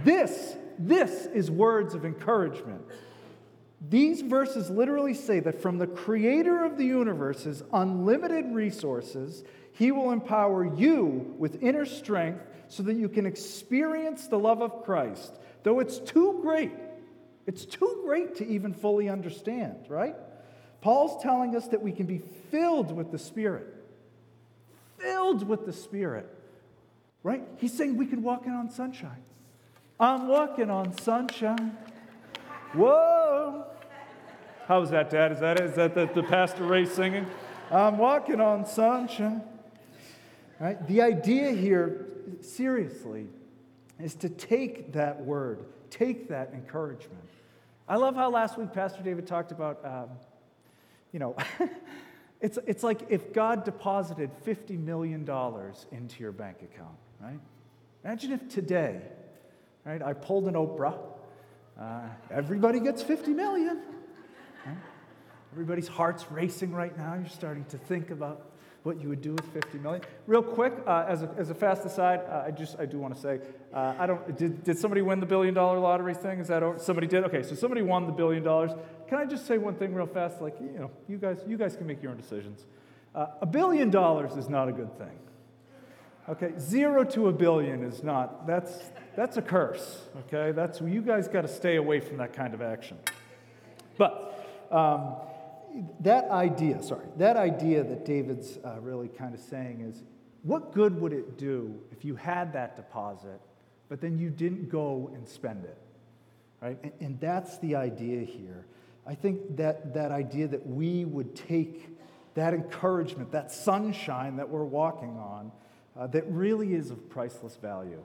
This 0.05 0.57
This 0.79 1.27
is 1.27 1.51
words 1.51 1.93
of 1.93 2.07
encouragement. 2.07 2.81
These 3.87 4.23
verses 4.23 4.71
literally 4.71 5.13
say 5.13 5.39
that 5.41 5.61
from 5.61 5.77
the 5.77 5.87
creator 5.87 6.65
of 6.65 6.79
the 6.79 6.87
universe's 6.87 7.63
unlimited 7.75 8.47
resources, 8.55 9.45
he 9.75 9.93
will 9.93 10.13
empower 10.13 10.65
you 10.75 11.35
with 11.37 11.63
inner 11.63 11.85
strength 11.85 12.47
so 12.69 12.83
that 12.85 12.97
you 12.97 13.11
can 13.11 13.27
experience 13.27 14.29
the 14.29 14.39
love 14.39 14.63
of 14.63 14.83
Christ, 14.83 15.39
though 15.63 15.81
it's 15.81 15.99
too 15.99 16.39
great. 16.41 16.73
It's 17.47 17.67
too 17.67 18.01
great 18.07 18.37
to 18.37 18.47
even 18.47 18.73
fully 18.73 19.11
understand, 19.11 19.85
right? 19.91 20.17
Paul's 20.81 21.23
telling 21.23 21.55
us 21.55 21.69
that 21.69 21.83
we 21.83 21.93
can 21.93 22.07
be 22.07 22.19
filled 22.51 22.93
with 22.93 23.11
the 23.13 23.19
Spirit. 23.19 23.67
Filled 24.99 25.47
with 25.47 25.67
the 25.67 25.73
Spirit, 25.73 26.29
right? 27.23 27.43
He's 27.59 27.73
saying 27.73 27.97
we 27.97 28.07
can 28.07 28.23
walk 28.23 28.47
in 28.47 28.53
on 28.53 28.71
sunshine. 28.71 29.23
I'm 29.99 30.29
walking 30.29 30.71
on 30.71 30.97
sunshine. 30.99 31.77
Whoa. 32.73 33.65
How's 34.67 34.91
that, 34.91 35.11
Dad? 35.11 35.33
Is 35.33 35.41
that 35.41 35.59
it? 35.59 35.67
Is 35.71 35.75
that 35.77 35.95
the, 35.95 36.07
the 36.15 36.23
Pastor 36.23 36.65
Ray 36.65 36.85
singing? 36.87 37.27
I'm 37.71 37.99
walking 37.99 38.41
on 38.41 38.67
sunshine. 38.67 39.43
Right? 40.59 40.87
The 40.87 41.03
idea 41.03 41.53
here, 41.53 42.07
seriously, 42.41 43.27
is 43.99 44.15
to 44.17 44.29
take 44.29 44.93
that 44.93 45.21
word, 45.25 45.65
take 45.91 46.29
that 46.29 46.53
encouragement. 46.53 47.25
I 47.89 47.97
love 47.97 48.15
how 48.15 48.31
last 48.31 48.59
week 48.59 48.73
Pastor 48.73 49.03
David 49.03 49.27
talked 49.27 49.53
about, 49.53 49.85
um, 49.85 50.11
you 51.13 51.19
know, 51.19 51.37
it's, 52.41 52.59
it's 52.67 52.83
like 52.83 53.03
if 53.09 53.33
God 53.33 53.65
deposited 53.65 54.31
$50 54.45 54.79
million 54.79 55.29
into 55.93 56.21
your 56.23 56.33
bank 56.33 56.59
account, 56.63 56.97
right? 57.21 57.41
Imagine 58.05 58.33
if 58.33 58.49
today, 58.49 59.01
right, 59.85 60.03
I 60.03 60.13
pulled 60.13 60.47
an 60.49 60.55
Oprah, 60.55 60.97
uh, 61.81 62.01
everybody 62.31 62.81
gets 62.81 63.03
50 63.03 63.33
million. 63.33 63.81
Right? 64.67 64.77
Everybody's 65.53 65.89
heart's 65.89 66.31
racing 66.31 66.73
right 66.73 66.97
now. 66.97 67.15
You're 67.15 67.29
starting 67.29 67.65
to 67.67 67.79
think 67.79 68.11
about 68.11 68.50
what 68.83 69.01
you 69.01 69.09
would 69.09 69.21
do 69.21 69.33
with 69.33 69.45
50 69.53 69.79
million. 69.79 70.03
Real 70.27 70.43
quick, 70.43 70.73
uh, 70.87 71.05
as, 71.07 71.23
a, 71.23 71.31
as 71.37 71.51
a 71.51 71.55
fast 71.55 71.85
aside, 71.85 72.21
uh, 72.29 72.45
I 72.47 72.51
just 72.51 72.79
I 72.79 72.87
do 72.87 72.99
want 72.99 73.15
to 73.15 73.21
say, 73.21 73.41
uh, 73.75 73.95
I 73.99 74.07
don't. 74.07 74.37
Did, 74.37 74.65
did 74.65 74.79
somebody 74.79 75.03
win 75.03 75.21
the 75.21 75.27
billion 75.27 75.55
dollar 75.55 75.79
lottery 75.79 76.15
thing? 76.15 76.41
Is 76.41 76.49
that 76.49 76.63
over? 76.63 76.79
somebody 76.79 77.07
did? 77.07 77.25
Okay, 77.25 77.43
so 77.43 77.55
somebody 77.55 77.83
won 77.83 78.07
the 78.07 78.13
billion 78.13 78.43
dollars. 78.43 78.71
Can 79.09 79.19
I 79.19 79.27
just 79.27 79.47
say 79.47 79.59
one 79.59 79.75
thing 79.75 79.95
real 79.95 80.07
fast? 80.07 80.41
Like 80.41 80.57
you 80.61 80.79
know, 80.79 80.91
you 81.09 81.19
guys 81.19 81.39
you 81.47 81.59
guys 81.59 81.77
can 81.77 81.87
make 81.87 82.03
your 82.03 82.13
own 82.13 82.19
decisions. 82.19 82.67
Uh, 83.15 83.27
a 83.43 83.47
billion 83.47 83.91
dollars 83.91 84.37
is 84.37 84.49
not 84.49 84.69
a 84.69 84.73
good 84.73 84.97
thing. 84.97 85.19
Okay, 86.29 86.53
zero 86.59 87.05
to 87.05 87.29
a 87.29 87.33
billion 87.33 87.83
is 87.83 88.03
not. 88.03 88.47
That's 88.47 88.79
that's 89.15 89.37
a 89.37 89.43
curse. 89.43 90.03
Okay, 90.27 90.53
that's 90.53 90.81
you 90.81 91.03
guys 91.03 91.29
got 91.29 91.43
to 91.43 91.49
stay 91.49 91.77
away 91.77 92.01
from 92.01 92.17
that 92.19 92.33
kind 92.33 92.55
of 92.55 92.63
action. 92.63 92.99
But. 93.99 94.27
Um, 94.71 95.17
that 96.01 96.31
idea, 96.31 96.83
sorry, 96.83 97.07
that 97.17 97.37
idea 97.37 97.85
that 97.85 98.05
David's 98.05 98.59
uh, 98.65 98.81
really 98.81 99.09
kind 99.09 99.35
of 99.35 99.41
saying 99.41 99.81
is 99.81 100.03
what 100.43 100.73
good 100.73 101.01
would 101.01 101.13
it 101.13 101.39
do 101.39 101.79
if 101.93 102.05
you 102.05 102.17
had 102.17 102.53
that 102.55 102.77
deposit, 102.77 103.41
but 103.89 104.01
then 104.01 104.19
you 104.19 104.31
didn't 104.31 104.71
go 104.71 105.11
and 105.15 105.29
spend 105.29 105.65
it? 105.65 105.79
Right? 106.61 106.79
And, 106.83 106.93
and 107.01 107.21
that's 107.21 107.59
the 107.59 107.77
idea 107.77 108.25
here. 108.25 108.67
I 109.07 109.15
think 109.15 109.57
that 109.57 109.95
that 109.95 110.13
idea 110.13 110.49
that 110.49 110.67
we 110.67 111.05
would 111.05 111.35
take 111.35 111.89
that 112.35 112.55
encouragement, 112.55 113.33
that 113.33 113.51
sunshine 113.51 114.37
that 114.37 114.49
we're 114.49 114.65
walking 114.65 115.19
on, 115.19 115.53
uh, 115.99 116.07
that 116.09 116.25
really 116.29 116.75
is 116.75 116.91
of 116.91 117.09
priceless 117.11 117.57
value. 117.57 118.03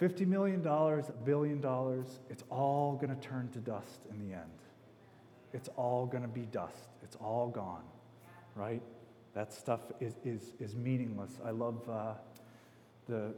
$50 0.00 0.26
million, 0.26 0.64
a 0.66 1.02
billion 1.24 1.60
dollars, 1.60 2.20
it's 2.30 2.44
all 2.50 2.94
going 2.94 3.14
to 3.14 3.20
turn 3.20 3.48
to 3.50 3.58
dust 3.58 4.00
in 4.10 4.28
the 4.28 4.34
end 4.34 4.50
it's 5.52 5.68
all 5.76 6.06
going 6.06 6.22
to 6.22 6.28
be 6.28 6.42
dust. 6.42 6.88
It's 7.02 7.16
all 7.16 7.48
gone, 7.48 7.84
right? 8.54 8.82
That 9.34 9.52
stuff 9.52 9.80
is, 10.00 10.14
is, 10.24 10.52
is 10.60 10.74
meaningless. 10.74 11.38
I 11.44 11.50
love 11.50 11.88
uh, 11.88 12.14
the, 13.08 13.32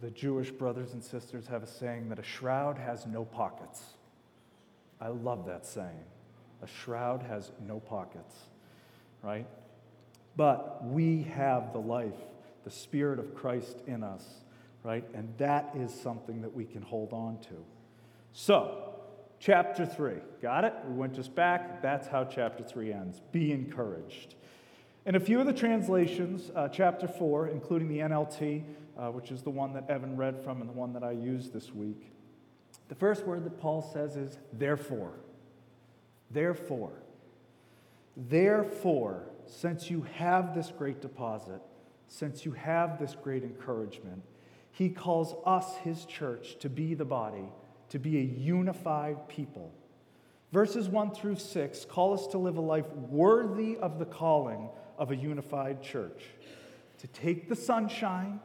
the 0.00 0.10
Jewish 0.10 0.50
brothers 0.50 0.92
and 0.92 1.02
sisters 1.02 1.46
have 1.48 1.62
a 1.62 1.66
saying 1.66 2.08
that 2.10 2.18
a 2.18 2.22
shroud 2.22 2.78
has 2.78 3.06
no 3.06 3.24
pockets. 3.24 3.82
I 5.00 5.08
love 5.08 5.46
that 5.46 5.66
saying. 5.66 6.04
A 6.62 6.66
shroud 6.66 7.22
has 7.22 7.50
no 7.66 7.80
pockets, 7.80 8.34
right? 9.22 9.46
But 10.36 10.84
we 10.84 11.22
have 11.22 11.72
the 11.72 11.80
life, 11.80 12.14
the 12.64 12.70
Spirit 12.70 13.18
of 13.18 13.34
Christ 13.34 13.78
in 13.86 14.02
us, 14.02 14.24
right? 14.82 15.04
And 15.14 15.32
that 15.38 15.72
is 15.74 15.92
something 15.92 16.42
that 16.42 16.54
we 16.54 16.64
can 16.64 16.82
hold 16.82 17.12
on 17.12 17.38
to. 17.48 17.64
So, 18.32 18.95
chapter 19.38 19.86
3. 19.86 20.14
Got 20.42 20.64
it? 20.64 20.74
We 20.88 20.94
went 20.94 21.14
just 21.14 21.34
back. 21.34 21.82
That's 21.82 22.06
how 22.06 22.24
chapter 22.24 22.62
3 22.62 22.92
ends. 22.92 23.20
Be 23.32 23.52
encouraged. 23.52 24.34
In 25.04 25.14
a 25.14 25.20
few 25.20 25.38
of 25.38 25.46
the 25.46 25.52
translations, 25.52 26.50
uh, 26.54 26.68
chapter 26.68 27.06
4, 27.06 27.48
including 27.48 27.88
the 27.88 27.98
NLT, 27.98 28.64
uh, 28.98 29.10
which 29.10 29.30
is 29.30 29.42
the 29.42 29.50
one 29.50 29.72
that 29.74 29.88
Evan 29.88 30.16
read 30.16 30.42
from 30.42 30.60
and 30.60 30.68
the 30.68 30.74
one 30.74 30.92
that 30.94 31.04
I 31.04 31.12
used 31.12 31.52
this 31.52 31.72
week, 31.72 32.10
the 32.88 32.94
first 32.94 33.24
word 33.24 33.44
that 33.44 33.60
Paul 33.60 33.82
says 33.82 34.16
is 34.16 34.38
therefore. 34.52 35.12
Therefore. 36.30 36.92
Therefore, 38.16 39.28
since 39.46 39.90
you 39.90 40.06
have 40.14 40.54
this 40.54 40.72
great 40.76 41.00
deposit, 41.00 41.60
since 42.08 42.44
you 42.44 42.52
have 42.52 42.98
this 42.98 43.14
great 43.22 43.42
encouragement, 43.42 44.22
he 44.70 44.88
calls 44.88 45.34
us, 45.44 45.76
his 45.78 46.04
church, 46.04 46.58
to 46.60 46.68
be 46.68 46.94
the 46.94 47.04
body 47.04 47.48
to 47.90 47.98
be 47.98 48.18
a 48.18 48.22
unified 48.22 49.28
people. 49.28 49.72
Verses 50.52 50.88
1 50.88 51.12
through 51.12 51.36
6 51.36 51.84
call 51.86 52.14
us 52.14 52.26
to 52.28 52.38
live 52.38 52.56
a 52.56 52.60
life 52.60 52.90
worthy 52.92 53.76
of 53.76 53.98
the 53.98 54.04
calling 54.04 54.68
of 54.98 55.10
a 55.10 55.16
unified 55.16 55.82
church, 55.82 56.24
to 56.98 57.06
take 57.08 57.48
the 57.48 57.56
sunshine 57.56 58.40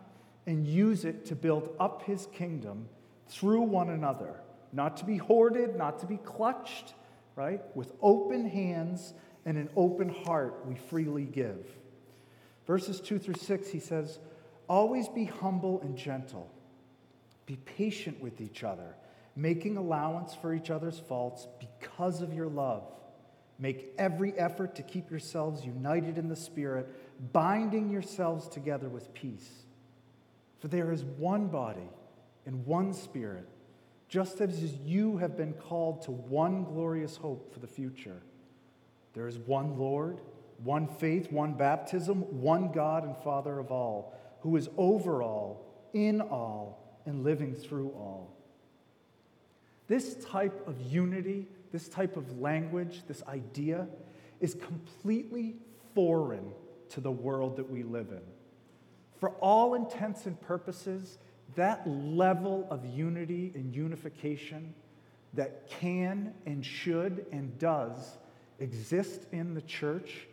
and 0.45 0.65
use 0.67 1.05
it 1.05 1.25
to 1.25 1.35
build 1.35 1.75
up 1.79 2.03
his 2.03 2.27
kingdom 2.33 2.89
through 3.27 3.61
one 3.61 3.89
another, 3.89 4.41
not 4.73 4.97
to 4.97 5.05
be 5.05 5.17
hoarded, 5.17 5.75
not 5.75 5.99
to 5.99 6.05
be 6.05 6.17
clutched, 6.17 6.93
right? 7.35 7.61
With 7.75 7.93
open 8.01 8.49
hands 8.49 9.13
and 9.45 9.57
an 9.57 9.69
open 9.75 10.09
heart, 10.09 10.65
we 10.65 10.75
freely 10.75 11.25
give. 11.25 11.65
Verses 12.67 12.99
2 12.99 13.19
through 13.19 13.35
6, 13.35 13.69
he 13.69 13.79
says, 13.79 14.19
Always 14.67 15.07
be 15.07 15.25
humble 15.25 15.81
and 15.81 15.97
gentle, 15.97 16.51
be 17.45 17.55
patient 17.57 18.21
with 18.21 18.41
each 18.41 18.63
other 18.63 18.95
making 19.35 19.77
allowance 19.77 20.35
for 20.35 20.53
each 20.53 20.69
other's 20.69 20.99
faults 20.99 21.47
because 21.59 22.21
of 22.21 22.33
your 22.33 22.47
love. 22.47 22.83
Make 23.59 23.93
every 23.97 24.33
effort 24.37 24.75
to 24.75 24.83
keep 24.83 25.11
yourselves 25.11 25.63
united 25.63 26.17
in 26.17 26.29
the 26.29 26.35
Spirit, 26.35 26.87
binding 27.31 27.91
yourselves 27.91 28.47
together 28.47 28.89
with 28.89 29.13
peace. 29.13 29.49
For 30.59 30.67
there 30.67 30.91
is 30.91 31.03
one 31.03 31.47
body 31.47 31.89
and 32.45 32.65
one 32.65 32.93
Spirit, 32.93 33.47
just 34.09 34.41
as 34.41 34.61
you 34.83 35.17
have 35.17 35.37
been 35.37 35.53
called 35.53 36.01
to 36.03 36.11
one 36.11 36.63
glorious 36.63 37.17
hope 37.17 37.53
for 37.53 37.59
the 37.59 37.67
future. 37.67 38.21
There 39.13 39.27
is 39.27 39.37
one 39.37 39.77
Lord, 39.77 40.21
one 40.63 40.87
faith, 40.87 41.31
one 41.31 41.53
baptism, 41.53 42.21
one 42.41 42.71
God 42.71 43.03
and 43.03 43.15
Father 43.17 43.59
of 43.59 43.71
all, 43.71 44.13
who 44.41 44.55
is 44.57 44.69
over 44.77 45.21
all, 45.21 45.65
in 45.93 46.21
all, 46.21 46.99
and 47.05 47.23
living 47.23 47.53
through 47.53 47.89
all. 47.89 48.35
This 49.91 50.15
type 50.23 50.65
of 50.69 50.79
unity, 50.79 51.49
this 51.73 51.89
type 51.89 52.15
of 52.15 52.39
language, 52.39 53.03
this 53.09 53.21
idea 53.27 53.89
is 54.39 54.53
completely 54.53 55.57
foreign 55.93 56.53
to 56.91 57.01
the 57.01 57.11
world 57.11 57.57
that 57.57 57.69
we 57.69 57.83
live 57.83 58.07
in. 58.11 58.21
For 59.19 59.31
all 59.41 59.73
intents 59.73 60.27
and 60.27 60.39
purposes, 60.39 61.17
that 61.55 61.85
level 61.85 62.69
of 62.71 62.85
unity 62.85 63.51
and 63.53 63.75
unification 63.75 64.73
that 65.33 65.69
can 65.69 66.35
and 66.45 66.65
should 66.65 67.25
and 67.33 67.59
does 67.59 68.17
exist 68.59 69.25
in 69.33 69.55
the 69.55 69.61
church 69.61 70.25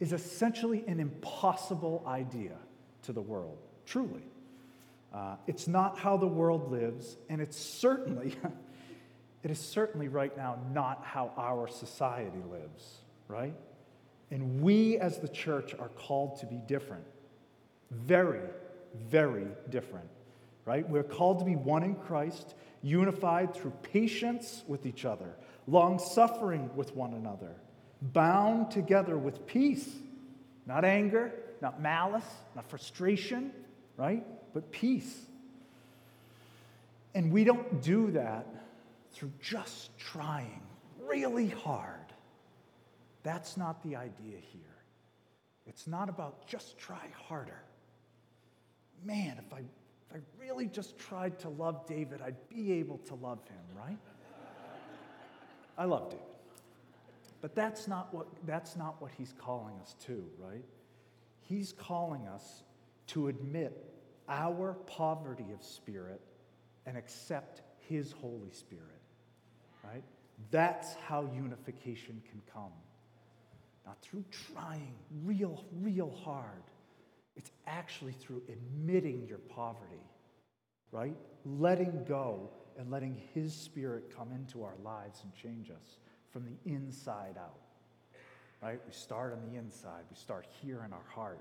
is 0.00 0.12
essentially 0.12 0.82
an 0.88 0.98
impossible 0.98 2.02
idea 2.04 2.56
to 3.02 3.12
the 3.12 3.22
world, 3.22 3.58
truly. 3.86 4.24
Uh, 5.14 5.36
it's 5.46 5.68
not 5.68 5.96
how 5.96 6.16
the 6.16 6.26
world 6.26 6.72
lives, 6.72 7.16
and 7.28 7.40
it's 7.40 7.56
certainly 7.56 8.34
It 9.42 9.50
is 9.50 9.58
certainly 9.58 10.08
right 10.08 10.36
now 10.36 10.58
not 10.72 11.04
how 11.04 11.32
our 11.36 11.68
society 11.68 12.42
lives, 12.50 12.98
right? 13.28 13.54
And 14.30 14.60
we 14.60 14.98
as 14.98 15.18
the 15.18 15.28
church 15.28 15.74
are 15.78 15.88
called 15.88 16.40
to 16.40 16.46
be 16.46 16.56
different. 16.66 17.04
Very, 17.90 18.42
very 19.08 19.46
different, 19.70 20.08
right? 20.64 20.88
We're 20.88 21.04
called 21.04 21.38
to 21.38 21.44
be 21.44 21.56
one 21.56 21.82
in 21.82 21.94
Christ, 21.94 22.54
unified 22.82 23.54
through 23.54 23.72
patience 23.82 24.64
with 24.66 24.86
each 24.86 25.04
other, 25.04 25.36
long 25.66 25.98
suffering 25.98 26.70
with 26.74 26.94
one 26.94 27.14
another, 27.14 27.54
bound 28.02 28.70
together 28.70 29.16
with 29.16 29.46
peace, 29.46 29.88
not 30.66 30.84
anger, 30.84 31.32
not 31.62 31.80
malice, 31.80 32.28
not 32.54 32.68
frustration, 32.68 33.52
right? 33.96 34.24
But 34.52 34.70
peace. 34.70 35.26
And 37.14 37.32
we 37.32 37.44
don't 37.44 37.82
do 37.82 38.10
that 38.12 38.46
through 39.18 39.32
just 39.40 39.96
trying 39.98 40.62
really 41.04 41.48
hard. 41.48 42.12
That's 43.24 43.56
not 43.56 43.82
the 43.82 43.96
idea 43.96 44.38
here. 44.52 44.62
It's 45.66 45.88
not 45.88 46.08
about 46.08 46.46
just 46.46 46.78
try 46.78 47.08
harder. 47.26 47.60
Man, 49.04 49.36
if 49.44 49.52
I, 49.52 49.58
if 49.58 50.16
I 50.16 50.18
really 50.40 50.66
just 50.66 50.96
tried 50.98 51.38
to 51.40 51.48
love 51.48 51.84
David, 51.86 52.20
I'd 52.22 52.48
be 52.48 52.72
able 52.74 52.98
to 52.98 53.16
love 53.16 53.40
him, 53.48 53.76
right? 53.76 53.98
I 55.76 55.84
love 55.84 56.10
David. 56.10 56.24
But 57.40 57.56
that's 57.56 57.88
not 57.88 58.14
what, 58.14 58.28
that's 58.46 58.76
not 58.76 59.00
what 59.02 59.10
he's 59.18 59.34
calling 59.36 59.74
us 59.80 59.96
to, 60.06 60.24
right? 60.38 60.64
He's 61.40 61.72
calling 61.72 62.26
us 62.28 62.62
to 63.08 63.28
admit 63.28 63.84
our 64.28 64.74
poverty 64.86 65.46
of 65.52 65.64
spirit 65.64 66.20
and 66.86 66.96
accept 66.96 67.62
his 67.88 68.12
Holy 68.12 68.50
Spirit, 68.52 68.97
right? 69.84 70.02
That's 70.50 70.94
how 71.06 71.28
unification 71.34 72.22
can 72.30 72.40
come. 72.52 72.72
Not 73.86 74.00
through 74.02 74.24
trying 74.52 74.94
real, 75.24 75.64
real 75.80 76.10
hard. 76.24 76.62
It's 77.36 77.50
actually 77.66 78.12
through 78.12 78.42
admitting 78.48 79.26
your 79.26 79.38
poverty, 79.38 80.02
right? 80.92 81.16
Letting 81.44 82.04
go 82.06 82.50
and 82.78 82.90
letting 82.90 83.20
His 83.34 83.54
Spirit 83.54 84.14
come 84.16 84.30
into 84.32 84.62
our 84.62 84.74
lives 84.84 85.20
and 85.22 85.34
change 85.34 85.70
us 85.70 85.98
from 86.30 86.44
the 86.44 86.70
inside 86.70 87.36
out. 87.38 87.58
Right? 88.62 88.80
We 88.86 88.92
start 88.92 89.32
on 89.32 89.50
the 89.50 89.56
inside, 89.56 90.02
we 90.10 90.16
start 90.16 90.46
here 90.60 90.82
in 90.84 90.92
our 90.92 91.06
heart, 91.14 91.40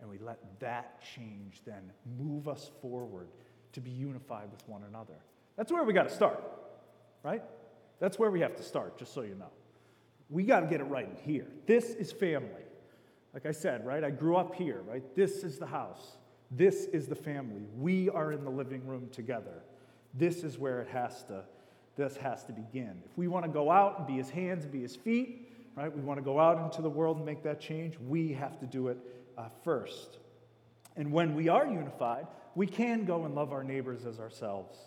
and 0.00 0.08
we 0.08 0.18
let 0.18 0.38
that 0.60 1.00
change 1.14 1.62
then 1.64 1.90
move 2.18 2.48
us 2.48 2.70
forward 2.82 3.28
to 3.72 3.80
be 3.80 3.90
unified 3.90 4.50
with 4.50 4.66
one 4.68 4.82
another. 4.88 5.16
That's 5.56 5.72
where 5.72 5.84
we 5.84 5.92
got 5.92 6.08
to 6.08 6.14
start, 6.14 6.42
right? 7.22 7.42
That's 8.00 8.18
where 8.18 8.30
we 8.30 8.40
have 8.40 8.56
to 8.56 8.62
start, 8.62 8.98
just 8.98 9.14
so 9.14 9.22
you 9.22 9.36
know. 9.36 9.50
We 10.28 10.42
got 10.42 10.60
to 10.60 10.66
get 10.66 10.80
it 10.80 10.84
right 10.84 11.08
in 11.08 11.16
here. 11.32 11.46
This 11.66 11.90
is 11.90 12.10
family. 12.10 12.64
Like 13.32 13.46
I 13.46 13.52
said, 13.52 13.86
right? 13.86 14.02
I 14.02 14.10
grew 14.10 14.36
up 14.36 14.54
here, 14.54 14.82
right? 14.88 15.02
This 15.14 15.44
is 15.44 15.58
the 15.58 15.66
house. 15.66 16.16
This 16.50 16.86
is 16.86 17.06
the 17.06 17.14
family. 17.14 17.62
We 17.76 18.08
are 18.10 18.32
in 18.32 18.42
the 18.42 18.50
living 18.50 18.84
room 18.86 19.08
together. 19.12 19.62
This 20.14 20.42
is 20.42 20.58
where 20.58 20.80
it 20.80 20.88
has 20.88 21.22
to 21.24 21.44
this 21.96 22.16
has 22.16 22.44
to 22.44 22.52
begin. 22.52 23.02
If 23.04 23.18
we 23.18 23.28
want 23.28 23.44
to 23.44 23.50
go 23.50 23.70
out 23.70 23.98
and 23.98 24.06
be 24.06 24.14
his 24.14 24.30
hands 24.30 24.64
and 24.64 24.72
be 24.72 24.80
his 24.80 24.96
feet, 24.96 25.52
right? 25.76 25.94
We 25.94 26.00
want 26.00 26.18
to 26.18 26.24
go 26.24 26.40
out 26.40 26.58
into 26.64 26.80
the 26.80 26.88
world 26.88 27.18
and 27.18 27.26
make 27.26 27.42
that 27.42 27.60
change. 27.60 27.98
We 27.98 28.32
have 28.32 28.58
to 28.60 28.66
do 28.66 28.88
it 28.88 28.96
uh, 29.36 29.48
first. 29.64 30.18
And 30.96 31.12
when 31.12 31.34
we 31.34 31.48
are 31.48 31.66
unified, 31.66 32.26
we 32.54 32.66
can 32.66 33.04
go 33.04 33.24
and 33.24 33.34
love 33.34 33.52
our 33.52 33.62
neighbors 33.62 34.06
as 34.06 34.18
ourselves, 34.18 34.78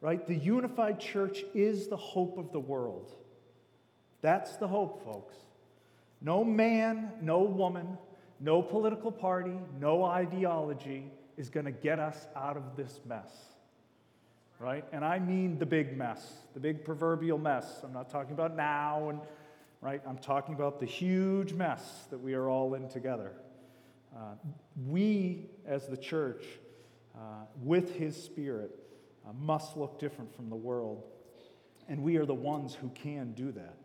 right? 0.00 0.26
The 0.26 0.34
unified 0.34 1.00
church 1.00 1.44
is 1.54 1.88
the 1.88 1.96
hope 1.96 2.38
of 2.38 2.52
the 2.52 2.60
world. 2.60 3.12
That's 4.20 4.56
the 4.56 4.68
hope, 4.68 5.04
folks. 5.04 5.34
No 6.20 6.44
man, 6.44 7.12
no 7.22 7.42
woman, 7.42 7.98
no 8.40 8.62
political 8.62 9.12
party, 9.12 9.54
no 9.80 10.04
ideology 10.04 11.10
is 11.36 11.48
going 11.50 11.66
to 11.66 11.72
get 11.72 11.98
us 11.98 12.26
out 12.34 12.56
of 12.56 12.76
this 12.76 13.00
mess. 13.06 13.30
Right? 14.58 14.84
And 14.92 15.04
I 15.04 15.20
mean 15.20 15.58
the 15.58 15.66
big 15.66 15.96
mess, 15.96 16.32
the 16.54 16.58
big 16.58 16.84
proverbial 16.84 17.38
mess. 17.38 17.80
I'm 17.84 17.92
not 17.92 18.10
talking 18.10 18.32
about 18.32 18.56
now 18.56 19.08
and 19.10 19.20
right? 19.80 20.02
I'm 20.06 20.18
talking 20.18 20.54
about 20.54 20.80
the 20.80 20.86
huge 20.86 21.52
mess 21.52 22.06
that 22.10 22.18
we 22.18 22.34
are 22.34 22.48
all 22.48 22.74
in 22.74 22.88
together. 22.88 23.32
Uh, 24.14 24.34
we, 24.88 25.46
as 25.66 25.86
the 25.86 25.96
church, 25.96 26.44
uh, 27.14 27.44
with 27.62 27.94
His 27.96 28.20
Spirit, 28.20 28.70
uh, 29.28 29.32
must 29.40 29.76
look 29.76 29.98
different 29.98 30.34
from 30.34 30.48
the 30.48 30.56
world. 30.56 31.04
And 31.88 32.02
we 32.02 32.16
are 32.16 32.26
the 32.26 32.34
ones 32.34 32.74
who 32.74 32.88
can 32.90 33.32
do 33.32 33.52
that 33.52 33.76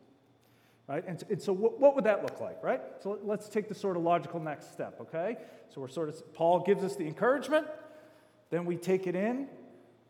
right? 0.88 1.06
And, 1.08 1.24
and 1.30 1.42
so, 1.42 1.54
what, 1.54 1.80
what, 1.80 1.96
would 1.96 2.04
that 2.04 2.24
look 2.24 2.42
like, 2.42 2.62
right? 2.62 2.82
So, 3.02 3.18
let's 3.24 3.48
take 3.48 3.70
the 3.70 3.76
sort 3.76 3.96
of 3.96 4.04
logical 4.04 4.40
next 4.40 4.74
step, 4.74 4.98
okay? 5.00 5.38
So, 5.70 5.80
we're 5.80 5.88
sort 5.88 6.10
of, 6.10 6.34
Paul 6.34 6.60
gives 6.60 6.84
us 6.84 6.96
the 6.96 7.06
encouragement, 7.06 7.68
then 8.50 8.66
we 8.66 8.76
take 8.76 9.08
it 9.08 9.16
in, 9.16 9.48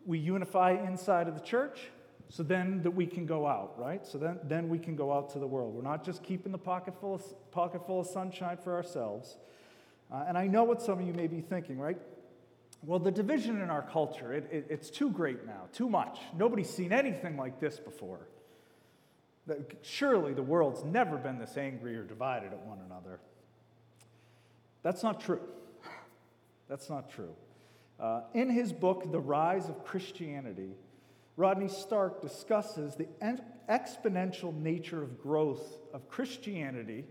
we 0.06 0.20
unify 0.20 0.72
inside 0.72 1.28
of 1.28 1.36
the 1.36 1.42
church, 1.42 1.92
so 2.30 2.44
then 2.44 2.82
that 2.82 2.92
we 2.92 3.06
can 3.06 3.26
go 3.26 3.46
out, 3.46 3.76
right? 3.78 4.06
So 4.06 4.18
then, 4.18 4.40
then 4.44 4.68
we 4.68 4.80
can 4.80 4.96
go 4.96 5.14
out 5.14 5.30
to 5.32 5.40
the 5.40 5.48
world. 5.48 5.74
We're 5.74 5.84
not 5.84 6.04
just 6.04 6.24
keeping 6.24 6.52
the 6.52 6.58
pocket 6.58 7.00
full 7.00 7.14
of, 7.16 7.52
pocket 7.52 7.86
full 7.86 8.00
of 8.00 8.08
sunshine 8.08 8.58
for 8.58 8.74
ourselves. 8.76 9.38
Uh, 10.12 10.26
and 10.28 10.38
I 10.38 10.48
know 10.48 10.64
what 10.64 10.82
some 10.82 11.00
of 11.00 11.06
you 11.06 11.14
may 11.14 11.28
be 11.28 11.42
thinking, 11.42 11.78
right? 11.78 11.98
Well, 12.86 13.00
the 13.00 13.12
division 13.12 13.62
in 13.62 13.70
our 13.70 13.82
culture, 13.82 14.34
it, 14.34 14.50
it, 14.52 14.68
it's 14.70 14.90
too 14.90 15.10
great 15.10 15.46
now, 15.46 15.68
too 15.72 15.90
much. 15.90 16.20
Nobody's 16.38 16.70
seen 16.70 16.92
anything 16.92 17.38
like 17.38 17.60
this 17.60 17.80
before. 17.80 18.28
Surely 19.82 20.34
the 20.34 20.44
world's 20.44 20.84
never 20.84 21.18
been 21.18 21.40
this 21.40 21.56
angry 21.58 21.96
or 21.96 22.04
divided 22.04 22.52
at 22.52 22.60
one 22.66 22.80
another. 22.86 23.20
That's 24.84 25.02
not 25.02 25.22
true. 25.22 25.42
That's 26.68 26.90
not 26.90 27.10
true. 27.10 27.34
Uh, 28.00 28.22
in 28.34 28.50
his 28.50 28.74
book, 28.74 29.10
The 29.12 29.20
Rise 29.20 29.70
of 29.70 29.86
Christianity, 29.86 30.72
Rodney 31.38 31.70
Stark 31.70 32.22
discusses 32.22 32.96
the 32.96 33.08
exponential 33.70 34.54
nature 34.54 35.02
of 35.02 35.22
growth 35.22 35.78
of 35.94 36.10
Christianity, 36.10 37.06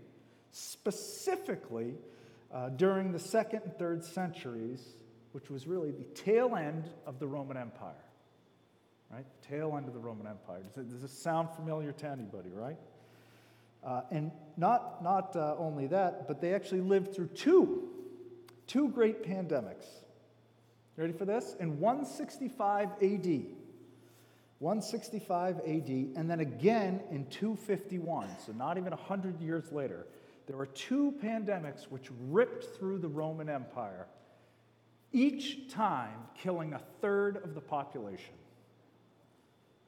specifically 0.51 1.95
uh, 2.53 2.69
during 2.69 3.11
the 3.11 3.19
second 3.19 3.61
and 3.63 3.75
third 3.77 4.03
centuries, 4.03 4.81
which 5.33 5.49
was 5.49 5.67
really 5.67 5.91
the 5.91 6.05
tail 6.15 6.55
end 6.55 6.89
of 7.05 7.19
the 7.19 7.27
Roman 7.27 7.57
Empire 7.57 7.93
right? 9.13 9.25
The 9.41 9.47
tail 9.47 9.75
end 9.77 9.87
of 9.87 9.93
the 9.93 9.99
Roman 9.99 10.27
Empire. 10.27 10.61
Does, 10.75 10.87
does 10.87 11.01
this 11.01 11.11
sound 11.11 11.49
familiar 11.55 11.91
to 11.91 12.07
anybody, 12.07 12.49
right? 12.51 12.77
Uh, 13.83 14.01
and 14.11 14.31
not, 14.57 15.03
not 15.03 15.35
uh, 15.35 15.55
only 15.57 15.87
that, 15.87 16.27
but 16.27 16.41
they 16.41 16.53
actually 16.53 16.81
lived 16.81 17.13
through 17.13 17.27
two, 17.27 17.89
two 18.65 18.89
great 18.89 19.23
pandemics. 19.23 19.85
You 20.95 21.03
ready 21.03 21.13
for 21.13 21.25
this? 21.25 21.55
In 21.59 21.79
165 21.79 22.89
AD. 23.01 23.45
165 24.59 25.57
AD, 25.57 25.89
and 26.15 26.29
then 26.29 26.39
again 26.39 27.01
in 27.11 27.25
251, 27.25 28.29
so 28.45 28.53
not 28.53 28.77
even 28.77 28.91
100 28.91 29.41
years 29.41 29.69
later, 29.73 30.07
there 30.47 30.55
were 30.55 30.67
two 30.67 31.13
pandemics 31.21 31.83
which 31.89 32.07
ripped 32.29 32.77
through 32.77 32.99
the 32.99 33.07
Roman 33.07 33.49
Empire, 33.49 34.07
each 35.13 35.71
time 35.71 36.19
killing 36.35 36.73
a 36.73 36.81
third 37.01 37.37
of 37.37 37.55
the 37.55 37.61
population 37.61 38.33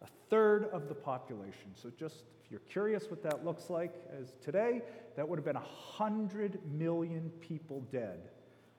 a 0.05 0.29
third 0.29 0.65
of 0.65 0.88
the 0.88 0.95
population. 0.95 1.71
So, 1.73 1.91
just 1.97 2.23
if 2.43 2.51
you're 2.51 2.59
curious 2.61 3.09
what 3.09 3.23
that 3.23 3.43
looks 3.43 3.69
like 3.69 3.93
as 4.19 4.35
today, 4.43 4.81
that 5.15 5.27
would 5.27 5.39
have 5.39 5.45
been 5.45 5.55
100 5.55 6.59
million 6.71 7.31
people 7.39 7.81
dead 7.91 8.29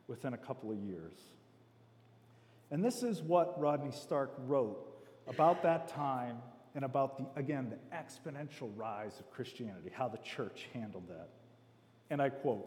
within 0.07 0.35
a 0.35 0.39
couple 0.39 0.71
of 0.71 0.79
years. 0.79 1.19
And 2.71 2.85
this 2.85 3.03
is 3.03 3.23
what 3.23 3.59
Rodney 3.61 3.91
Stark 3.91 4.33
wrote 4.39 4.79
about 5.27 5.63
that 5.65 5.89
time 5.89 6.39
and 6.75 6.85
about 6.85 7.19
the, 7.19 7.41
again, 7.41 7.71
the 7.71 7.97
exponential 7.97 8.71
rise 8.77 9.19
of 9.19 9.31
Christianity, 9.31 9.91
how 9.93 10.09
the 10.09 10.19
church 10.19 10.69
handled 10.73 11.09
that. 11.09 11.29
And 12.11 12.21
I 12.21 12.29
quote 12.29 12.67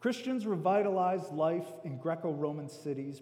Christians 0.00 0.46
revitalized 0.46 1.32
life 1.32 1.66
in 1.84 1.98
Greco 1.98 2.30
Roman 2.30 2.68
cities 2.68 3.20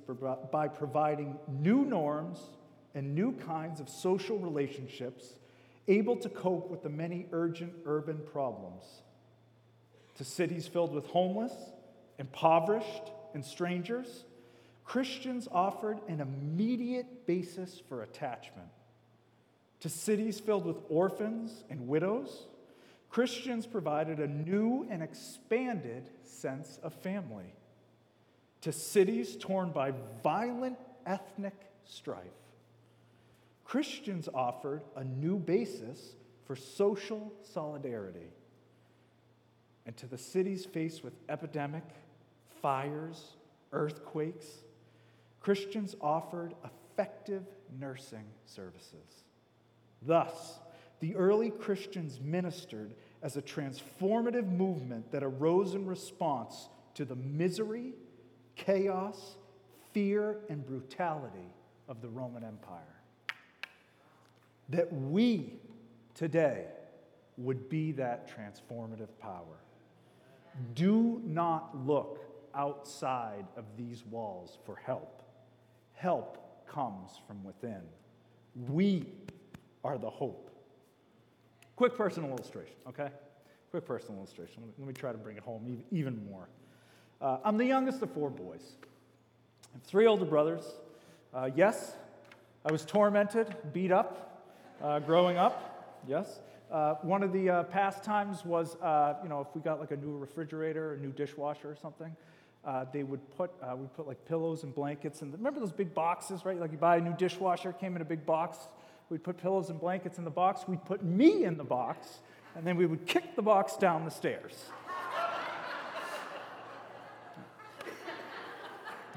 by 0.53 0.69
providing 0.69 1.39
new 1.49 1.85
norms 1.85 2.39
and 2.95 3.15
new 3.15 3.33
kinds 3.33 3.81
of 3.81 3.89
social 3.89 4.39
relationships 4.39 5.39
able 5.89 6.17
to 6.17 6.29
cope 6.29 6.71
with 6.71 6.83
the 6.83 6.89
many 6.91 7.27
urgent 7.33 7.73
urban 7.87 8.21
problems. 8.31 8.85
To 10.17 10.25
cities 10.25 10.67
filled 10.67 10.93
with 10.93 11.07
homeless, 11.07 11.53
impoverished, 12.19 13.13
and 13.35 13.45
strangers, 13.45 14.25
Christians 14.85 15.49
offered 15.51 16.01
an 16.09 16.21
immediate 16.21 17.27
basis 17.27 17.81
for 17.89 18.03
attachment. 18.03 18.69
To 19.81 19.89
cities 19.89 20.41
filled 20.41 20.65
with 20.65 20.77
orphans 20.89 21.65
and 21.71 21.89
widows, 21.89 22.47
Christians 23.11 23.67
provided 23.67 24.21
a 24.21 24.27
new 24.27 24.87
and 24.91 25.03
expanded 25.03 26.11
sense 26.25 26.79
of 26.83 26.93
family. 26.95 27.55
To 28.63 28.73
cities 28.73 29.37
torn 29.39 29.71
by 29.71 29.93
violent 30.23 30.79
ethnic 31.07 31.55
strife, 31.85 32.27
Christians 33.65 34.29
offered 34.35 34.83
a 34.97 35.05
new 35.05 35.39
basis 35.39 36.17
for 36.45 36.57
social 36.57 37.33
solidarity. 37.43 38.31
And 39.87 39.97
to 39.99 40.07
the 40.07 40.19
cities 40.19 40.65
faced 40.65 41.05
with 41.05 41.15
epidemic, 41.29 41.85
fires, 42.61 43.37
earthquakes, 43.73 44.47
Christians 45.41 45.95
offered 46.01 46.55
effective 46.65 47.45
nursing 47.79 48.25
services. 48.47 49.25
Thus, 50.03 50.59
the 51.01 51.15
early 51.17 51.51
Christians 51.51 52.21
ministered 52.23 52.95
as 53.23 53.37
a 53.37 53.43
transformative 53.43 54.51
movement 54.51 55.11
that 55.13 55.23
arose 55.23 55.75
in 55.75 55.87
response 55.87 56.69
to 56.95 57.05
the 57.05 57.17
misery, 57.17 57.93
chaos, 58.55 59.37
fear, 59.93 60.39
and 60.49 60.67
brutality 60.67 61.53
of 61.89 62.01
the 62.03 62.09
Roman 62.09 62.45
Empire. 62.45 62.83
that 64.69 64.93
we 64.93 65.55
today 66.15 66.65
would 67.37 67.69
be 67.69 67.93
that 67.93 68.29
transformative 68.29 69.09
power. 69.21 69.61
Do 70.75 71.21
not 71.25 71.87
look 71.87 72.21
outside 72.55 73.45
of 73.57 73.65
these 73.77 74.05
walls 74.07 74.59
for 74.65 74.77
help. 74.77 75.23
Help 75.93 76.67
comes 76.67 77.21
from 77.27 77.45
within. 77.45 77.83
We 78.71 79.05
are 79.85 79.99
the 79.99 80.11
hope. 80.11 80.46
Quick 81.77 81.95
personal 81.95 82.31
illustration, 82.31 82.75
okay? 82.89 83.11
Quick 83.71 83.85
personal 83.85 84.17
illustration. 84.19 84.63
Let 84.79 84.89
me 84.89 84.95
try 84.95 85.13
to 85.13 85.19
bring 85.19 85.37
it 85.37 85.43
home 85.43 85.83
even 85.93 86.25
more. 86.31 86.49
Uh, 87.21 87.39
I'm 87.45 87.59
the 87.59 87.67
youngest 87.67 88.01
of 88.03 88.11
four 88.13 88.31
boys. 88.31 88.63
I 88.83 89.75
have 89.75 89.83
three 89.83 90.07
older 90.07 90.25
brothers. 90.25 90.65
Uh, 91.35 91.51
yes, 91.55 91.95
I 92.65 92.73
was 92.73 92.87
tormented, 92.87 93.55
beat 93.75 93.93
up 93.93 94.43
uh, 94.83 95.01
growing 95.01 95.37
up. 95.37 96.01
Yes. 96.09 96.41
Uh, 96.71 96.95
one 97.03 97.23
of 97.23 97.33
the 97.35 97.51
uh, 97.51 97.63
pastimes 97.65 98.45
was, 98.45 98.77
uh, 98.77 99.15
you 99.23 99.29
know, 99.29 99.43
if 99.43 99.55
we 99.55 99.61
got 99.61 99.79
like 99.79 99.91
a 99.91 99.97
new 99.97 100.17
refrigerator, 100.17 100.95
a 100.95 100.99
new 100.99 101.13
dishwasher 101.13 101.71
or 101.71 101.77
something, 101.77 102.17
they 102.93 103.03
would 103.03 103.21
put, 103.37 103.53
we 103.77 103.87
put 103.95 104.09
like 104.09 104.25
pillows 104.25 104.65
and 104.65 104.75
blankets. 104.75 105.23
And 105.23 105.33
remember 105.33 105.61
those 105.61 105.73
big 105.73 105.95
boxes, 105.95 106.45
right? 106.45 106.59
Like 106.59 106.73
you 106.73 106.79
buy 106.79 106.97
a 106.97 107.01
new 107.01 107.15
dishwasher, 107.17 107.73
came 107.73 107.97
in 107.97 108.03
a 108.03 108.07
big 108.07 108.25
box. 108.25 108.57
We'd 109.09 109.23
put 109.23 109.37
pillows 109.37 109.71
and 109.71 109.79
blankets 109.79 110.19
in 110.19 110.25
the 110.25 110.31
box. 110.31 110.67
We'd 110.67 110.85
put 110.85 111.05
me 111.05 111.45
in 111.45 111.57
the 111.57 111.65
box, 111.65 112.21
and 112.57 112.67
then 112.67 112.77
we 112.77 112.87
would 112.87 113.07
kick 113.07 113.37
the 113.37 113.43
box 113.43 113.77
down 113.77 114.05
the 114.05 114.11
stairs. 114.11 114.71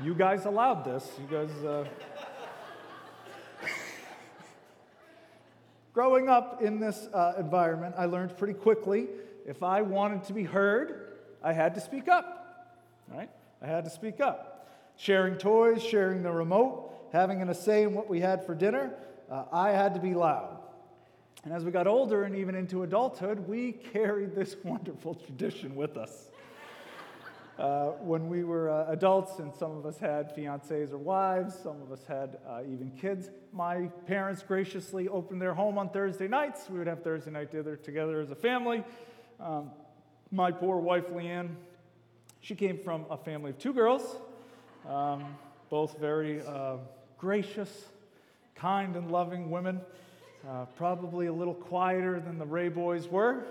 you 0.03 0.13
guys 0.13 0.45
allowed 0.45 0.85
this. 0.85 1.09
You 1.19 1.27
guys. 1.27 1.49
Uh... 1.63 1.85
Growing 5.93 6.29
up 6.29 6.61
in 6.61 6.79
this 6.79 7.07
uh, 7.13 7.33
environment, 7.39 7.95
I 7.97 8.05
learned 8.05 8.37
pretty 8.37 8.53
quickly 8.53 9.07
if 9.49 9.63
I 9.63 9.81
wanted 9.81 10.23
to 10.25 10.33
be 10.33 10.43
heard, 10.43 11.17
I 11.43 11.53
had 11.53 11.73
to 11.73 11.81
speak 11.81 12.07
up. 12.07 12.77
Right? 13.07 13.29
I 13.61 13.65
had 13.65 13.83
to 13.85 13.89
speak 13.89 14.21
up. 14.21 14.69
Sharing 14.95 15.35
toys, 15.37 15.81
sharing 15.81 16.21
the 16.21 16.31
remote, 16.31 16.93
having 17.11 17.41
a 17.41 17.53
say 17.55 17.81
in 17.83 17.95
what 17.95 18.07
we 18.07 18.19
had 18.19 18.45
for 18.45 18.53
dinner, 18.53 18.93
uh, 19.29 19.45
I 19.51 19.69
had 19.71 19.93
to 19.93 19.99
be 19.99 20.13
loud. 20.13 20.59
And 21.43 21.53
as 21.53 21.63
we 21.63 21.71
got 21.71 21.87
older 21.87 22.23
and 22.23 22.35
even 22.35 22.55
into 22.55 22.83
adulthood, 22.83 23.47
we 23.47 23.71
carried 23.71 24.35
this 24.35 24.55
wonderful 24.63 25.15
tradition 25.15 25.75
with 25.75 25.97
us. 25.97 26.31
Uh, 27.57 27.91
when 27.99 28.29
we 28.29 28.45
were 28.45 28.69
uh, 28.69 28.89
adults, 28.89 29.39
and 29.39 29.53
some 29.53 29.75
of 29.75 29.85
us 29.85 29.97
had 29.97 30.33
fiancés 30.33 30.93
or 30.93 30.97
wives, 30.97 31.53
some 31.61 31.81
of 31.81 31.91
us 31.91 32.05
had 32.07 32.37
uh, 32.47 32.61
even 32.71 32.89
kids, 32.91 33.29
my 33.51 33.87
parents 34.07 34.41
graciously 34.41 35.09
opened 35.09 35.41
their 35.41 35.53
home 35.53 35.77
on 35.77 35.89
Thursday 35.89 36.27
nights. 36.27 36.69
We 36.69 36.77
would 36.77 36.87
have 36.87 37.03
Thursday 37.03 37.31
night 37.31 37.51
dinner 37.51 37.75
together 37.75 38.21
as 38.21 38.31
a 38.31 38.35
family. 38.35 38.81
Um, 39.41 39.71
my 40.31 40.51
poor 40.51 40.77
wife, 40.77 41.09
Leanne, 41.09 41.49
she 42.39 42.55
came 42.55 42.77
from 42.77 43.05
a 43.09 43.17
family 43.17 43.49
of 43.49 43.57
two 43.57 43.73
girls, 43.73 44.15
um, 44.87 45.35
both 45.69 45.99
very 45.99 46.41
uh, 46.41 46.77
gracious, 47.17 47.87
kind, 48.59 48.95
and 48.95 49.11
loving 49.11 49.49
women, 49.49 49.81
uh, 50.47 50.65
probably 50.75 51.27
a 51.27 51.33
little 51.33 51.53
quieter 51.53 52.19
than 52.19 52.37
the 52.37 52.45
Ray 52.45 52.69
boys 52.69 53.07
were. 53.07 53.45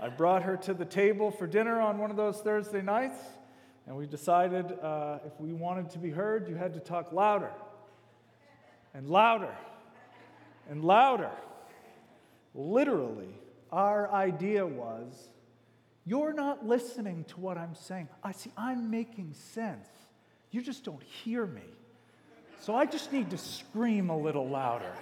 I 0.00 0.08
brought 0.08 0.42
her 0.44 0.56
to 0.58 0.74
the 0.74 0.84
table 0.84 1.30
for 1.30 1.46
dinner 1.46 1.80
on 1.80 1.98
one 1.98 2.10
of 2.10 2.16
those 2.16 2.38
Thursday 2.38 2.80
nights, 2.80 3.18
and 3.86 3.96
we 3.96 4.06
decided 4.06 4.78
uh, 4.80 5.18
if 5.26 5.38
we 5.40 5.52
wanted 5.52 5.90
to 5.90 5.98
be 5.98 6.10
heard, 6.10 6.48
you 6.48 6.54
had 6.54 6.74
to 6.74 6.80
talk 6.80 7.12
louder 7.12 7.50
and 8.94 9.08
louder 9.08 9.54
and 10.68 10.84
louder. 10.84 11.30
Literally, 12.54 13.34
our 13.72 14.10
idea 14.12 14.66
was 14.66 15.28
you're 16.06 16.32
not 16.32 16.66
listening 16.66 17.24
to 17.24 17.40
what 17.40 17.58
I'm 17.58 17.74
saying. 17.74 18.08
I 18.22 18.32
see, 18.32 18.52
I'm 18.56 18.90
making 18.90 19.34
sense. 19.34 19.88
You 20.50 20.62
just 20.62 20.84
don't 20.84 21.02
hear 21.02 21.46
me. 21.46 21.62
So 22.60 22.74
I 22.74 22.84
just 22.84 23.12
need 23.12 23.30
to 23.30 23.38
scream 23.38 24.10
a 24.10 24.16
little 24.16 24.48
louder. 24.48 24.92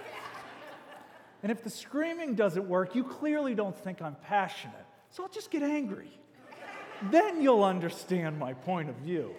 And 1.43 1.51
if 1.51 1.63
the 1.63 1.69
screaming 1.69 2.35
doesn't 2.35 2.67
work, 2.67 2.95
you 2.95 3.03
clearly 3.03 3.53
don't 3.53 3.75
think 3.75 4.01
I'm 4.01 4.15
passionate. 4.15 4.85
So 5.11 5.23
I'll 5.23 5.29
just 5.29 5.51
get 5.51 5.61
angry. 5.61 6.09
then 7.11 7.41
you'll 7.41 7.63
understand 7.63 8.39
my 8.39 8.53
point 8.53 8.89
of 8.89 8.95
view. 8.95 9.33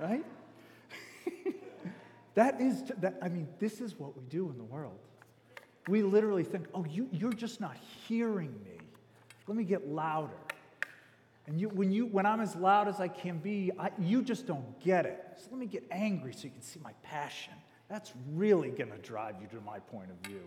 Right? 0.00 0.24
that 2.34 2.60
is, 2.60 2.84
that, 2.98 3.18
I 3.22 3.28
mean, 3.28 3.48
this 3.58 3.80
is 3.80 3.98
what 3.98 4.16
we 4.16 4.24
do 4.24 4.50
in 4.50 4.58
the 4.58 4.64
world. 4.64 4.98
We 5.88 6.02
literally 6.02 6.44
think, 6.44 6.66
oh, 6.74 6.84
you, 6.84 7.08
you're 7.12 7.32
just 7.32 7.60
not 7.60 7.76
hearing 8.06 8.52
me. 8.64 8.78
Let 9.46 9.56
me 9.56 9.64
get 9.64 9.88
louder. 9.88 10.34
And 11.48 11.58
you, 11.58 11.70
when, 11.70 11.90
you, 11.90 12.04
when 12.04 12.26
I'm 12.26 12.42
as 12.42 12.54
loud 12.54 12.88
as 12.88 13.00
I 13.00 13.08
can 13.08 13.38
be, 13.38 13.72
I, 13.78 13.90
you 13.98 14.22
just 14.22 14.46
don't 14.46 14.78
get 14.80 15.06
it. 15.06 15.24
So 15.38 15.46
let 15.50 15.58
me 15.58 15.64
get 15.64 15.82
angry 15.90 16.34
so 16.34 16.44
you 16.44 16.50
can 16.50 16.60
see 16.60 16.78
my 16.84 16.92
passion. 17.02 17.54
That's 17.88 18.12
really 18.34 18.68
going 18.68 18.90
to 18.90 18.98
drive 18.98 19.36
you 19.40 19.46
to 19.58 19.64
my 19.64 19.78
point 19.78 20.10
of 20.10 20.28
view. 20.28 20.42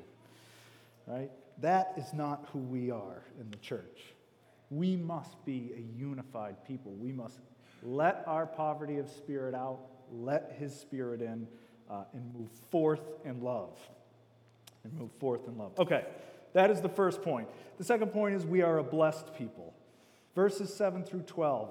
Right? 1.08 1.32
That 1.60 1.96
is 1.98 2.14
not 2.14 2.48
who 2.54 2.60
we 2.60 2.92
are 2.92 3.24
in 3.40 3.50
the 3.50 3.58
church. 3.58 4.00
We 4.70 4.96
must 4.96 5.44
be 5.44 5.72
a 5.76 6.00
unified 6.00 6.64
people. 6.68 6.92
We 6.92 7.12
must 7.12 7.40
let 7.82 8.24
our 8.28 8.46
poverty 8.46 9.00
of 9.00 9.10
spirit 9.10 9.56
out, 9.56 9.80
let 10.14 10.56
his 10.60 10.80
spirit 10.80 11.24
in, 11.24 11.48
uh, 11.90 12.04
and 12.14 12.32
move 12.32 12.52
forth 12.70 13.02
in 13.26 13.42
love. 13.42 13.80
And 14.84 14.94
move 14.94 15.12
forth 15.14 15.48
in 15.48 15.58
love. 15.58 15.72
Okay, 15.80 16.06
that 16.54 16.70
is 16.70 16.80
the 16.80 16.90
first 16.90 17.24
point. 17.24 17.48
The 17.80 17.84
second 17.84 18.10
point 18.10 18.36
is 18.36 18.46
we 18.46 18.62
are 18.62 18.78
a 18.78 18.84
blessed 18.84 19.34
people 19.36 19.74
verses 20.36 20.74
7 20.74 21.04
through 21.04 21.24
12. 21.24 21.70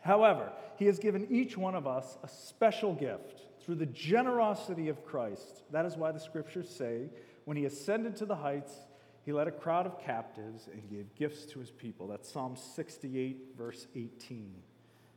However, 0.00 0.52
he 0.76 0.86
has 0.86 0.98
given 0.98 1.26
each 1.30 1.56
one 1.56 1.74
of 1.74 1.86
us 1.86 2.18
a 2.22 2.28
special 2.28 2.94
gift 2.94 3.40
through 3.64 3.76
the 3.76 3.86
generosity 3.86 4.88
of 4.88 5.04
Christ. 5.04 5.62
That 5.70 5.86
is 5.86 5.96
why 5.96 6.12
the 6.12 6.20
scriptures 6.20 6.68
say, 6.68 7.08
when 7.44 7.56
he 7.56 7.64
ascended 7.64 8.16
to 8.16 8.26
the 8.26 8.36
heights, 8.36 8.74
he 9.24 9.32
led 9.32 9.48
a 9.48 9.52
crowd 9.52 9.86
of 9.86 9.98
captives 9.98 10.68
and 10.70 10.90
gave 10.90 11.14
gifts 11.14 11.46
to 11.46 11.58
his 11.58 11.70
people. 11.70 12.06
That's 12.06 12.30
Psalm 12.30 12.56
68, 12.56 13.54
verse 13.56 13.86
18. 13.94 14.54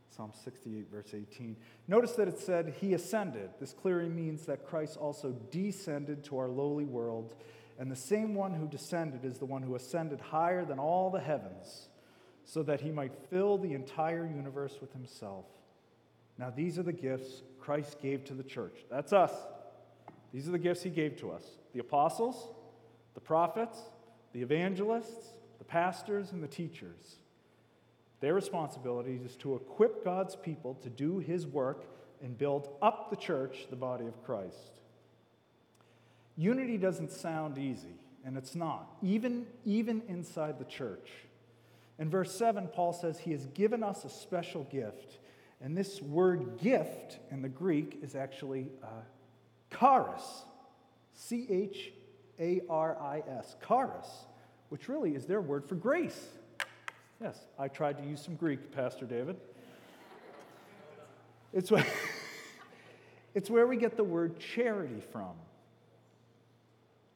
Psalm 0.10 0.31
68, 0.43 0.89
verse 0.89 1.13
18. 1.13 1.57
Notice 1.89 2.13
that 2.13 2.29
it 2.29 2.39
said, 2.39 2.73
He 2.79 2.93
ascended. 2.93 3.49
This 3.60 3.73
clearly 3.73 4.07
means 4.07 4.45
that 4.45 4.65
Christ 4.65 4.97
also 4.97 5.33
descended 5.51 6.23
to 6.25 6.38
our 6.38 6.47
lowly 6.47 6.86
world. 6.86 7.36
And 7.77 7.91
the 7.91 7.95
same 7.95 8.33
one 8.33 8.53
who 8.53 8.67
descended 8.67 9.25
is 9.25 9.38
the 9.38 9.45
one 9.45 9.62
who 9.62 9.75
ascended 9.75 10.21
higher 10.21 10.63
than 10.63 10.79
all 10.79 11.10
the 11.10 11.19
heavens 11.19 11.89
so 12.47 12.63
that 12.63 12.79
he 12.79 12.91
might 12.91 13.12
fill 13.29 13.57
the 13.57 13.73
entire 13.73 14.25
universe 14.25 14.77
with 14.79 14.93
himself. 14.93 15.45
Now, 16.39 16.49
these 16.49 16.79
are 16.79 16.83
the 16.83 16.93
gifts 16.93 17.43
Christ 17.60 18.01
gave 18.01 18.23
to 18.25 18.33
the 18.33 18.43
church. 18.43 18.86
That's 18.89 19.12
us. 19.12 19.33
These 20.33 20.47
are 20.47 20.51
the 20.51 20.57
gifts 20.57 20.81
he 20.81 20.89
gave 20.89 21.17
to 21.17 21.31
us 21.31 21.43
the 21.73 21.79
apostles, 21.79 22.47
the 23.15 23.19
prophets, 23.19 23.77
the 24.31 24.41
evangelists, 24.41 25.33
the 25.60 25.65
pastors, 25.65 26.31
and 26.31 26.41
the 26.41 26.47
teachers. 26.47 27.17
Their 28.21 28.33
responsibility 28.33 29.19
is 29.23 29.36
to 29.38 29.55
equip 29.55 30.03
God's 30.05 30.38
people 30.38 30.75
to 30.75 30.89
do 30.89 31.19
his 31.19 31.45
work 31.45 31.83
and 32.23 32.38
build 32.38 32.69
up 32.81 33.10
the 33.10 33.17
church, 33.17 33.67
the 33.69 33.75
body 33.75 34.05
of 34.05 34.23
Christ. 34.23 34.71
Unity 36.38 36.77
doesn't 36.77 37.12
sound 37.12 37.57
easy, 37.57 37.99
and 38.25 38.38
it's 38.38 38.55
not, 38.55 38.95
even, 39.03 39.45
even 39.65 40.01
inside 40.07 40.60
the 40.60 40.65
church. 40.65 41.10
In 41.99 42.10
verse 42.10 42.33
7, 42.36 42.67
Paul 42.67 42.93
says 42.93 43.19
he 43.19 43.31
has 43.31 43.47
given 43.47 43.83
us 43.83 44.05
a 44.05 44.10
special 44.10 44.63
gift. 44.65 45.17
And 45.62 45.75
this 45.75 46.01
word 46.01 46.60
gift 46.60 47.17
in 47.31 47.41
the 47.41 47.49
Greek 47.49 47.99
is 48.03 48.15
actually 48.15 48.69
uh, 48.83 48.88
charis, 49.77 50.43
C 51.13 51.47
H 51.49 51.91
A 52.39 52.62
R 52.69 52.95
I 53.01 53.23
S, 53.39 53.55
charis, 53.67 54.07
which 54.69 54.88
really 54.88 55.15
is 55.15 55.25
their 55.25 55.41
word 55.41 55.65
for 55.65 55.75
grace. 55.75 56.27
Yes, 57.19 57.39
I 57.57 57.67
tried 57.67 57.97
to 57.97 58.03
use 58.03 58.21
some 58.21 58.36
Greek, 58.36 58.71
Pastor 58.71 59.05
David. 59.05 59.38
It's, 61.51 61.71
it's 63.33 63.49
where 63.49 63.65
we 63.65 63.77
get 63.77 63.97
the 63.97 64.03
word 64.03 64.39
charity 64.39 65.01
from. 65.12 65.31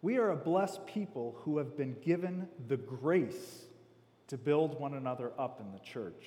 We 0.02 0.18
are 0.18 0.32
a 0.32 0.36
blessed 0.36 0.88
people 0.88 1.36
who 1.42 1.60
have 1.60 1.78
been 1.78 1.96
given 2.04 2.48
the 2.68 2.78
grace 2.78 3.66
to 4.32 4.38
build 4.38 4.80
one 4.80 4.94
another 4.94 5.34
up 5.38 5.60
in 5.60 5.74
the 5.74 5.80
church, 5.80 6.24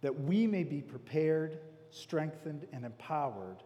that 0.00 0.22
we 0.22 0.48
may 0.48 0.64
be 0.64 0.80
prepared, 0.82 1.60
strengthened, 1.90 2.66
and 2.72 2.84
empowered 2.84 3.62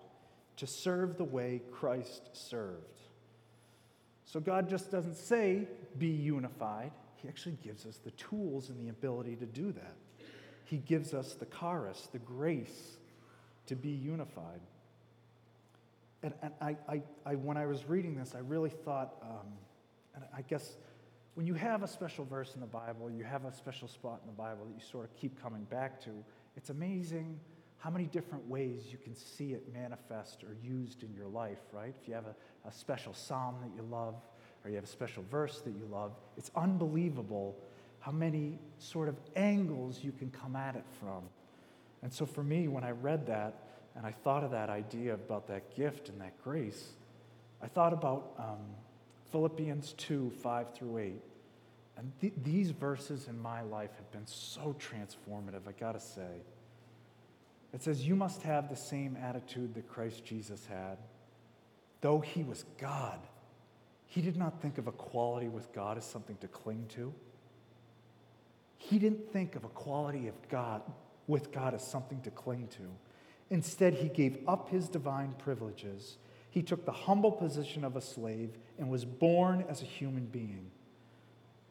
to 0.58 0.66
serve 0.66 1.16
the 1.16 1.24
way 1.24 1.62
Christ 1.72 2.28
served. 2.34 3.00
So 4.26 4.38
God 4.38 4.68
just 4.68 4.90
doesn't 4.90 5.16
say, 5.16 5.66
be 5.96 6.08
unified. 6.08 6.92
He 7.16 7.26
actually 7.26 7.56
gives 7.64 7.86
us 7.86 7.96
the 8.04 8.10
tools 8.10 8.68
and 8.68 8.78
the 8.78 8.90
ability 8.90 9.36
to 9.36 9.46
do 9.46 9.72
that. 9.72 9.96
He 10.66 10.76
gives 10.76 11.14
us 11.14 11.32
the 11.32 11.46
charis, 11.46 12.10
the 12.12 12.18
grace 12.18 12.98
to 13.64 13.76
be 13.76 13.88
unified. 13.88 14.60
and, 16.22 16.34
and 16.42 16.52
I, 16.60 16.76
I, 16.86 17.02
I, 17.24 17.34
when 17.36 17.56
I 17.56 17.64
was 17.64 17.88
reading 17.88 18.14
this, 18.14 18.34
I 18.34 18.40
really 18.40 18.68
thought, 18.84 19.14
um, 19.22 19.54
and 20.14 20.24
I 20.36 20.42
guess 20.42 20.76
when 21.34 21.46
you 21.46 21.54
have 21.54 21.82
a 21.82 21.88
special 21.88 22.24
verse 22.24 22.54
in 22.54 22.60
the 22.60 22.66
Bible, 22.66 23.10
you 23.10 23.24
have 23.24 23.44
a 23.44 23.52
special 23.52 23.88
spot 23.88 24.20
in 24.22 24.26
the 24.26 24.36
Bible 24.36 24.66
that 24.66 24.74
you 24.74 24.86
sort 24.88 25.04
of 25.04 25.16
keep 25.16 25.40
coming 25.42 25.64
back 25.64 26.00
to, 26.04 26.10
it's 26.56 26.70
amazing 26.70 27.38
how 27.78 27.90
many 27.90 28.06
different 28.06 28.46
ways 28.48 28.84
you 28.90 28.98
can 28.98 29.14
see 29.14 29.52
it 29.52 29.62
manifest 29.72 30.42
or 30.44 30.56
used 30.62 31.02
in 31.02 31.12
your 31.12 31.26
life, 31.26 31.58
right? 31.72 31.94
If 32.00 32.08
you 32.08 32.14
have 32.14 32.26
a, 32.26 32.68
a 32.68 32.72
special 32.72 33.12
psalm 33.12 33.56
that 33.62 33.70
you 33.76 33.86
love, 33.90 34.14
or 34.64 34.70
you 34.70 34.76
have 34.76 34.84
a 34.84 34.88
special 34.88 35.24
verse 35.30 35.60
that 35.60 35.72
you 35.72 35.86
love, 35.90 36.12
it's 36.38 36.50
unbelievable 36.56 37.56
how 37.98 38.12
many 38.12 38.58
sort 38.78 39.08
of 39.08 39.16
angles 39.36 40.02
you 40.02 40.12
can 40.12 40.30
come 40.30 40.56
at 40.56 40.76
it 40.76 40.84
from. 41.00 41.24
And 42.02 42.12
so 42.12 42.24
for 42.24 42.42
me, 42.42 42.68
when 42.68 42.84
I 42.84 42.92
read 42.92 43.26
that 43.26 43.54
and 43.96 44.06
I 44.06 44.12
thought 44.12 44.44
of 44.44 44.50
that 44.52 44.70
idea 44.70 45.14
about 45.14 45.46
that 45.48 45.74
gift 45.74 46.08
and 46.08 46.20
that 46.20 46.42
grace, 46.42 46.92
I 47.62 47.66
thought 47.66 47.92
about 47.92 48.34
um, 48.38 48.60
Philippians 49.34 49.94
2 49.94 50.30
5 50.44 50.74
through 50.74 50.98
8. 50.98 51.20
And 51.96 52.12
th- 52.20 52.32
these 52.44 52.70
verses 52.70 53.26
in 53.26 53.36
my 53.36 53.62
life 53.62 53.90
have 53.96 54.08
been 54.12 54.28
so 54.28 54.76
transformative, 54.78 55.66
I 55.66 55.72
gotta 55.72 55.98
say. 55.98 56.42
It 57.72 57.82
says, 57.82 58.06
You 58.06 58.14
must 58.14 58.42
have 58.42 58.68
the 58.68 58.76
same 58.76 59.16
attitude 59.20 59.74
that 59.74 59.88
Christ 59.88 60.24
Jesus 60.24 60.64
had. 60.66 60.98
Though 62.00 62.20
he 62.20 62.44
was 62.44 62.64
God, 62.78 63.18
he 64.06 64.20
did 64.20 64.36
not 64.36 64.62
think 64.62 64.78
of 64.78 64.86
equality 64.86 65.48
with 65.48 65.72
God 65.72 65.98
as 65.98 66.04
something 66.04 66.36
to 66.36 66.46
cling 66.46 66.86
to. 66.90 67.12
He 68.78 69.00
didn't 69.00 69.32
think 69.32 69.56
of 69.56 69.64
equality 69.64 70.28
of 70.28 70.34
God 70.48 70.80
with 71.26 71.50
God 71.50 71.74
as 71.74 71.84
something 71.84 72.20
to 72.20 72.30
cling 72.30 72.68
to. 72.76 72.88
Instead, 73.50 73.94
he 73.94 74.08
gave 74.08 74.38
up 74.46 74.68
his 74.68 74.88
divine 74.88 75.34
privileges. 75.38 76.18
He 76.54 76.62
took 76.62 76.84
the 76.84 76.92
humble 76.92 77.32
position 77.32 77.82
of 77.82 77.96
a 77.96 78.00
slave 78.00 78.50
and 78.78 78.88
was 78.88 79.04
born 79.04 79.64
as 79.68 79.82
a 79.82 79.86
human 79.86 80.26
being. 80.26 80.70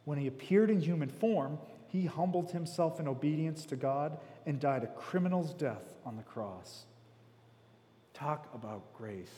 When 0.03 0.17
he 0.17 0.27
appeared 0.27 0.69
in 0.69 0.81
human 0.81 1.07
form, 1.07 1.57
he 1.87 2.05
humbled 2.05 2.51
himself 2.51 2.99
in 2.99 3.07
obedience 3.07 3.65
to 3.67 3.77
God 3.77 4.17
and 4.45 4.59
died 4.59 4.83
a 4.83 4.87
criminal's 4.87 5.53
death 5.53 5.93
on 6.05 6.17
the 6.17 6.23
cross. 6.23 6.83
Talk 8.13 8.49
about 8.53 8.93
grace. 8.93 9.31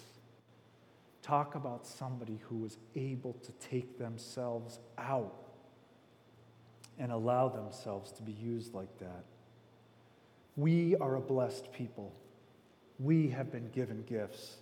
Talk 1.22 1.54
about 1.54 1.86
somebody 1.86 2.40
who 2.50 2.56
was 2.58 2.80
able 2.96 3.34
to 3.34 3.52
take 3.70 4.00
themselves 4.00 4.80
out 4.98 5.46
and 6.98 7.12
allow 7.12 7.50
themselves 7.50 8.12
to 8.14 8.24
be 8.24 8.32
used 8.32 8.74
like 8.74 8.98
that. 8.98 9.26
We 10.58 10.96
are 10.96 11.18
a 11.18 11.22
blessed 11.22 11.72
people. 11.72 12.16
We 12.98 13.30
have 13.30 13.52
been 13.52 13.70
given 13.70 14.02
gifts. 14.08 14.56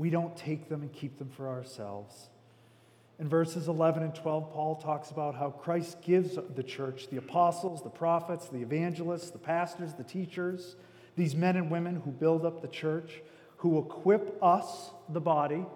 We 0.00 0.08
don't 0.08 0.34
take 0.34 0.70
them 0.70 0.80
and 0.80 0.90
keep 0.90 1.18
them 1.18 1.28
for 1.28 1.46
ourselves. 1.46 2.30
In 3.18 3.28
verses 3.28 3.68
11 3.68 4.02
and 4.02 4.14
12, 4.14 4.50
Paul 4.50 4.76
talks 4.76 5.10
about 5.10 5.34
how 5.34 5.50
Christ 5.50 6.00
gives 6.00 6.38
the 6.54 6.62
church 6.62 7.08
the 7.10 7.18
apostles, 7.18 7.82
the 7.82 7.90
prophets, 7.90 8.48
the 8.48 8.62
evangelists, 8.62 9.28
the 9.28 9.38
pastors, 9.38 9.92
the 9.92 10.02
teachers, 10.02 10.76
these 11.16 11.34
men 11.34 11.54
and 11.54 11.70
women 11.70 11.96
who 11.96 12.12
build 12.12 12.46
up 12.46 12.62
the 12.62 12.68
church, 12.68 13.20
who 13.58 13.78
equip 13.78 14.42
us, 14.42 14.90
the 15.10 15.20
body, 15.20 15.66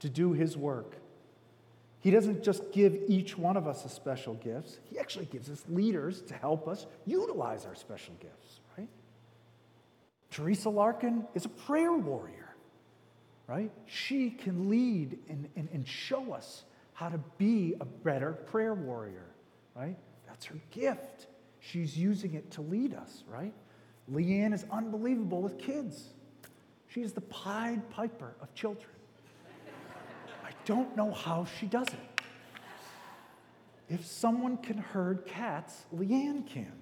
to 0.00 0.08
do 0.08 0.32
his 0.32 0.56
work. 0.56 0.96
He 2.00 2.10
doesn't 2.10 2.42
just 2.42 2.72
give 2.72 2.98
each 3.06 3.38
one 3.38 3.56
of 3.56 3.68
us 3.68 3.84
a 3.84 3.88
special 3.88 4.34
gifts, 4.34 4.80
he 4.90 4.98
actually 4.98 5.26
gives 5.26 5.48
us 5.48 5.62
leaders 5.68 6.22
to 6.22 6.34
help 6.34 6.66
us 6.66 6.86
utilize 7.06 7.66
our 7.66 7.76
special 7.76 8.14
gifts, 8.18 8.58
right? 8.76 8.88
Teresa 10.32 10.70
Larkin 10.70 11.24
is 11.36 11.44
a 11.44 11.50
prayer 11.50 11.92
warrior, 11.92 12.39
right? 13.50 13.72
She 13.86 14.30
can 14.30 14.70
lead 14.70 15.18
and, 15.28 15.48
and, 15.56 15.68
and 15.72 15.86
show 15.86 16.32
us 16.32 16.62
how 16.92 17.08
to 17.08 17.18
be 17.36 17.74
a 17.80 17.84
better 17.84 18.32
prayer 18.32 18.74
warrior, 18.74 19.26
right? 19.74 19.96
That's 20.28 20.46
her 20.46 20.60
gift. 20.70 21.26
She's 21.58 21.98
using 21.98 22.34
it 22.34 22.52
to 22.52 22.62
lead 22.62 22.94
us, 22.94 23.24
right? 23.28 23.52
Leanne 24.10 24.54
is 24.54 24.64
unbelievable 24.70 25.42
with 25.42 25.58
kids. 25.58 26.10
She's 26.86 27.12
the 27.12 27.22
Pied 27.22 27.90
Piper 27.90 28.36
of 28.40 28.54
children. 28.54 28.94
I 30.44 30.50
don't 30.64 30.96
know 30.96 31.10
how 31.10 31.44
she 31.58 31.66
does 31.66 31.88
it. 31.88 32.22
If 33.88 34.06
someone 34.06 34.58
can 34.58 34.78
herd 34.78 35.26
cats, 35.26 35.86
Leanne 35.92 36.46
can. 36.46 36.72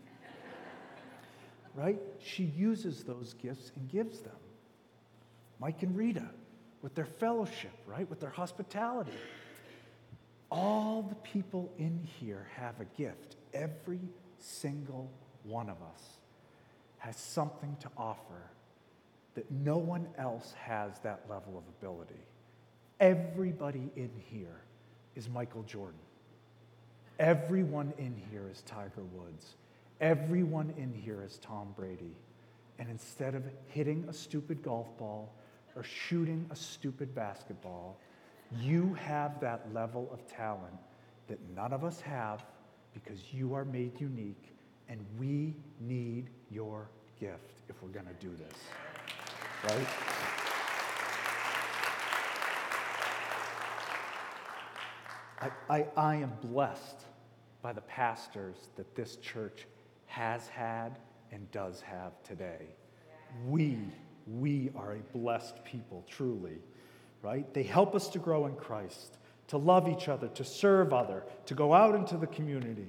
Right? 1.74 1.98
She 2.22 2.44
uses 2.44 3.04
those 3.04 3.32
gifts 3.32 3.72
and 3.74 3.88
gives 3.88 4.20
them. 4.20 4.36
Mike 5.60 5.82
and 5.82 5.96
Rita, 5.96 6.28
with 6.82 6.94
their 6.94 7.06
fellowship, 7.06 7.72
right? 7.86 8.08
With 8.08 8.20
their 8.20 8.30
hospitality. 8.30 9.12
All 10.50 11.02
the 11.02 11.14
people 11.16 11.70
in 11.78 12.00
here 12.18 12.46
have 12.54 12.80
a 12.80 12.84
gift. 12.96 13.36
Every 13.52 14.00
single 14.38 15.10
one 15.42 15.68
of 15.68 15.76
us 15.82 16.02
has 16.98 17.16
something 17.16 17.76
to 17.80 17.88
offer 17.96 18.50
that 19.34 19.50
no 19.50 19.76
one 19.76 20.08
else 20.18 20.54
has 20.58 20.98
that 21.00 21.20
level 21.28 21.56
of 21.58 21.64
ability. 21.78 22.20
Everybody 23.00 23.90
in 23.94 24.10
here 24.30 24.62
is 25.14 25.28
Michael 25.28 25.62
Jordan. 25.62 26.00
Everyone 27.18 27.92
in 27.98 28.14
here 28.30 28.48
is 28.50 28.62
Tiger 28.62 29.02
Woods. 29.12 29.54
Everyone 30.00 30.72
in 30.76 30.92
here 30.92 31.22
is 31.24 31.38
Tom 31.38 31.74
Brady. 31.76 32.16
And 32.78 32.88
instead 32.88 33.34
of 33.34 33.42
hitting 33.68 34.04
a 34.08 34.12
stupid 34.12 34.62
golf 34.62 34.86
ball 34.98 35.32
or 35.78 35.84
shooting 35.84 36.44
a 36.50 36.56
stupid 36.56 37.14
basketball, 37.14 38.00
you 38.60 38.94
have 38.94 39.40
that 39.40 39.72
level 39.72 40.10
of 40.12 40.26
talent 40.26 40.74
that 41.28 41.38
none 41.54 41.72
of 41.72 41.84
us 41.84 42.00
have 42.00 42.44
because 42.92 43.32
you 43.32 43.54
are 43.54 43.64
made 43.64 44.00
unique, 44.00 44.56
and 44.88 44.98
we 45.18 45.54
need 45.80 46.30
your 46.50 46.88
gift 47.20 47.62
if 47.68 47.80
we're 47.80 47.90
going 47.90 48.06
to 48.06 48.26
do 48.26 48.34
this. 48.36 48.58
Right? 49.64 49.86
I, 55.40 55.50
I, 55.70 55.86
I 55.96 56.16
am 56.16 56.32
blessed 56.42 57.04
by 57.62 57.72
the 57.72 57.82
pastors 57.82 58.56
that 58.76 58.96
this 58.96 59.16
church 59.16 59.66
has 60.06 60.48
had 60.48 60.98
and 61.30 61.48
does 61.52 61.80
have 61.82 62.20
today. 62.24 62.66
We, 63.46 63.78
we 64.36 64.70
are 64.76 64.92
a 64.92 65.16
blessed 65.16 65.64
people, 65.64 66.04
truly 66.08 66.58
right? 67.22 67.52
They 67.54 67.62
help 67.62 67.94
us 67.94 68.08
to 68.08 68.18
grow 68.18 68.46
in 68.46 68.54
Christ, 68.54 69.18
to 69.48 69.56
love 69.56 69.88
each 69.88 70.08
other, 70.08 70.28
to 70.28 70.44
serve 70.44 70.92
other, 70.92 71.24
to 71.46 71.54
go 71.54 71.74
out 71.74 71.94
into 71.94 72.16
the 72.16 72.26
community, 72.26 72.88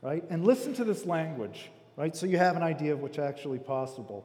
right? 0.00 0.24
And 0.30 0.44
listen 0.44 0.74
to 0.74 0.84
this 0.84 1.06
language, 1.06 1.70
right? 1.96 2.14
So 2.14 2.26
you 2.26 2.38
have 2.38 2.56
an 2.56 2.62
idea 2.62 2.92
of 2.92 3.00
what's 3.00 3.18
actually 3.18 3.58
possible. 3.58 4.24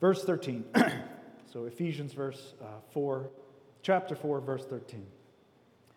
Verse 0.00 0.24
13. 0.24 0.64
so 1.52 1.64
Ephesians 1.64 2.12
verse 2.12 2.54
uh, 2.60 2.66
4, 2.92 3.28
chapter 3.82 4.14
4, 4.14 4.40
verse 4.40 4.64
13. 4.64 5.06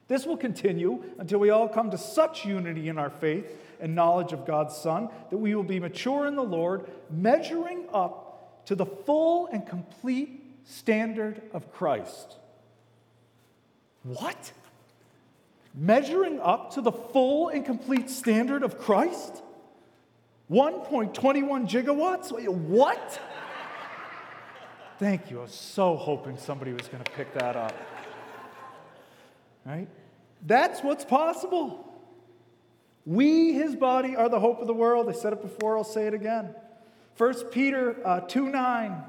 This 0.10 0.26
will 0.26 0.38
continue 0.38 1.02
until 1.18 1.40
we 1.40 1.50
all 1.50 1.68
come 1.68 1.90
to 1.90 1.98
such 1.98 2.46
unity 2.46 2.90
in 2.90 3.00
our 3.00 3.10
faith 3.10 3.58
and 3.80 3.96
knowledge 3.96 4.34
of 4.34 4.46
God's 4.46 4.76
Son 4.76 5.10
that 5.32 5.38
we 5.38 5.56
will 5.56 5.64
be 5.64 5.80
mature 5.80 6.28
in 6.28 6.36
the 6.36 6.44
Lord, 6.44 6.92
measuring 7.10 7.86
up 7.94 8.23
to 8.66 8.76
the 8.76 8.86
full 8.86 9.48
and 9.48 9.66
complete 9.68 10.42
standard 10.66 11.42
of 11.54 11.72
Christ. 11.74 12.38
What? 14.04 14.52
Measuring 15.74 16.40
up 16.40 16.74
to 16.76 16.82
the 16.82 16.92
full 16.92 17.50
and 17.50 17.66
complete 17.66 18.10
standard 18.10 18.64
of 18.64 18.80
Christ? 18.80 19.42
1.21 20.52 21.14
gigawatts? 21.70 22.32
What? 22.48 23.20
Thank 25.00 25.32
you. 25.32 25.40
I 25.40 25.44
was 25.44 25.54
so 25.54 25.96
hoping 25.96 26.38
somebody 26.38 26.74
was 26.74 26.88
going 26.88 27.04
to 27.04 27.12
pick 27.12 27.34
that 27.34 27.56
up. 27.56 27.74
Right? 29.66 29.88
That's 30.46 30.82
what's 30.84 31.06
possible. 31.06 31.90
We, 33.06 33.54
his 33.54 33.76
body, 33.76 34.16
are 34.16 34.30
the 34.30 34.40
hope 34.40 34.60
of 34.62 34.68
the 34.68 34.74
world. 34.74 35.10
I 35.10 35.14
said 35.14 35.34
it 35.34 35.42
before, 35.42 35.78
I'll 35.78 35.84
say 35.84 36.08
it 36.08 36.14
again. 36.14 36.54
1 37.18 37.46
Peter 37.46 37.96
uh, 38.06 38.22
2 38.22 38.50
9 38.50 39.04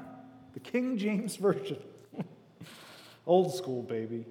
the 0.55 0.59
King 0.59 0.97
James 0.97 1.35
Version. 1.37 1.77
Old 3.27 3.53
school, 3.53 3.83
baby. 3.83 4.25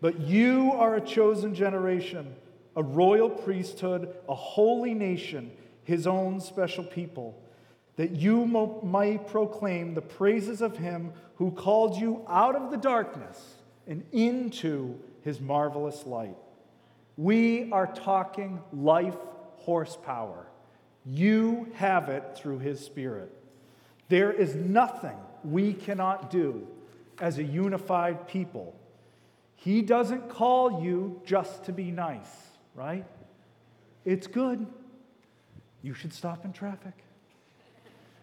But 0.00 0.20
you 0.20 0.72
are 0.72 0.96
a 0.96 1.00
chosen 1.00 1.54
generation, 1.54 2.34
a 2.76 2.82
royal 2.82 3.30
priesthood, 3.30 4.14
a 4.28 4.34
holy 4.34 4.94
nation, 4.94 5.52
his 5.84 6.06
own 6.06 6.40
special 6.40 6.84
people, 6.84 7.40
that 7.96 8.10
you 8.10 8.46
mo- 8.46 8.80
might 8.82 9.28
proclaim 9.28 9.94
the 9.94 10.02
praises 10.02 10.60
of 10.60 10.76
him 10.76 11.12
who 11.36 11.52
called 11.52 11.96
you 11.96 12.24
out 12.28 12.56
of 12.56 12.70
the 12.70 12.76
darkness 12.76 13.54
and 13.86 14.04
into 14.12 14.98
his 15.22 15.40
marvelous 15.40 16.04
light. 16.04 16.36
We 17.16 17.70
are 17.70 17.86
talking 17.86 18.60
life 18.72 19.16
horsepower. 19.56 20.46
You 21.04 21.68
have 21.74 22.08
it 22.08 22.36
through 22.36 22.58
his 22.60 22.84
spirit. 22.84 23.32
There 24.08 24.32
is 24.32 24.54
nothing 24.54 25.16
we 25.44 25.72
cannot 25.72 26.30
do 26.30 26.66
as 27.20 27.38
a 27.38 27.44
unified 27.44 28.28
people. 28.28 28.74
He 29.56 29.82
doesn't 29.82 30.28
call 30.28 30.82
you 30.82 31.20
just 31.24 31.64
to 31.64 31.72
be 31.72 31.90
nice, 31.90 32.30
right? 32.74 33.04
It's 34.04 34.26
good. 34.26 34.66
You 35.82 35.94
should 35.94 36.12
stop 36.12 36.44
in 36.44 36.52
traffic. 36.52 36.94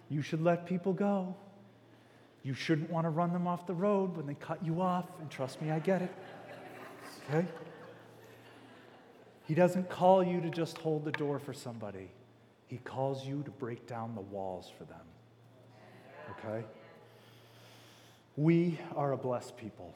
You 0.09 0.21
should 0.21 0.41
let 0.41 0.65
people 0.65 0.93
go. 0.93 1.35
You 2.43 2.53
shouldn't 2.53 2.89
want 2.89 3.05
to 3.05 3.09
run 3.09 3.33
them 3.33 3.47
off 3.47 3.67
the 3.67 3.73
road 3.73 4.15
when 4.15 4.25
they 4.25 4.33
cut 4.33 4.65
you 4.65 4.81
off, 4.81 5.05
and 5.19 5.29
trust 5.29 5.61
me, 5.61 5.71
I 5.71 5.79
get 5.79 6.01
it. 6.01 6.13
Okay? 7.29 7.45
He 9.45 9.53
doesn't 9.53 9.89
call 9.89 10.23
you 10.23 10.41
to 10.41 10.49
just 10.49 10.77
hold 10.77 11.03
the 11.05 11.11
door 11.11 11.39
for 11.39 11.53
somebody, 11.53 12.09
He 12.69 12.77
calls 12.77 13.25
you 13.25 13.41
to 13.43 13.51
break 13.51 13.87
down 13.87 14.13
the 14.13 14.21
walls 14.21 14.71
for 14.77 14.85
them. 14.85 15.01
Okay? 16.31 16.63
We 18.37 18.79
are 18.95 19.11
a 19.11 19.17
blessed 19.17 19.57
people. 19.57 19.95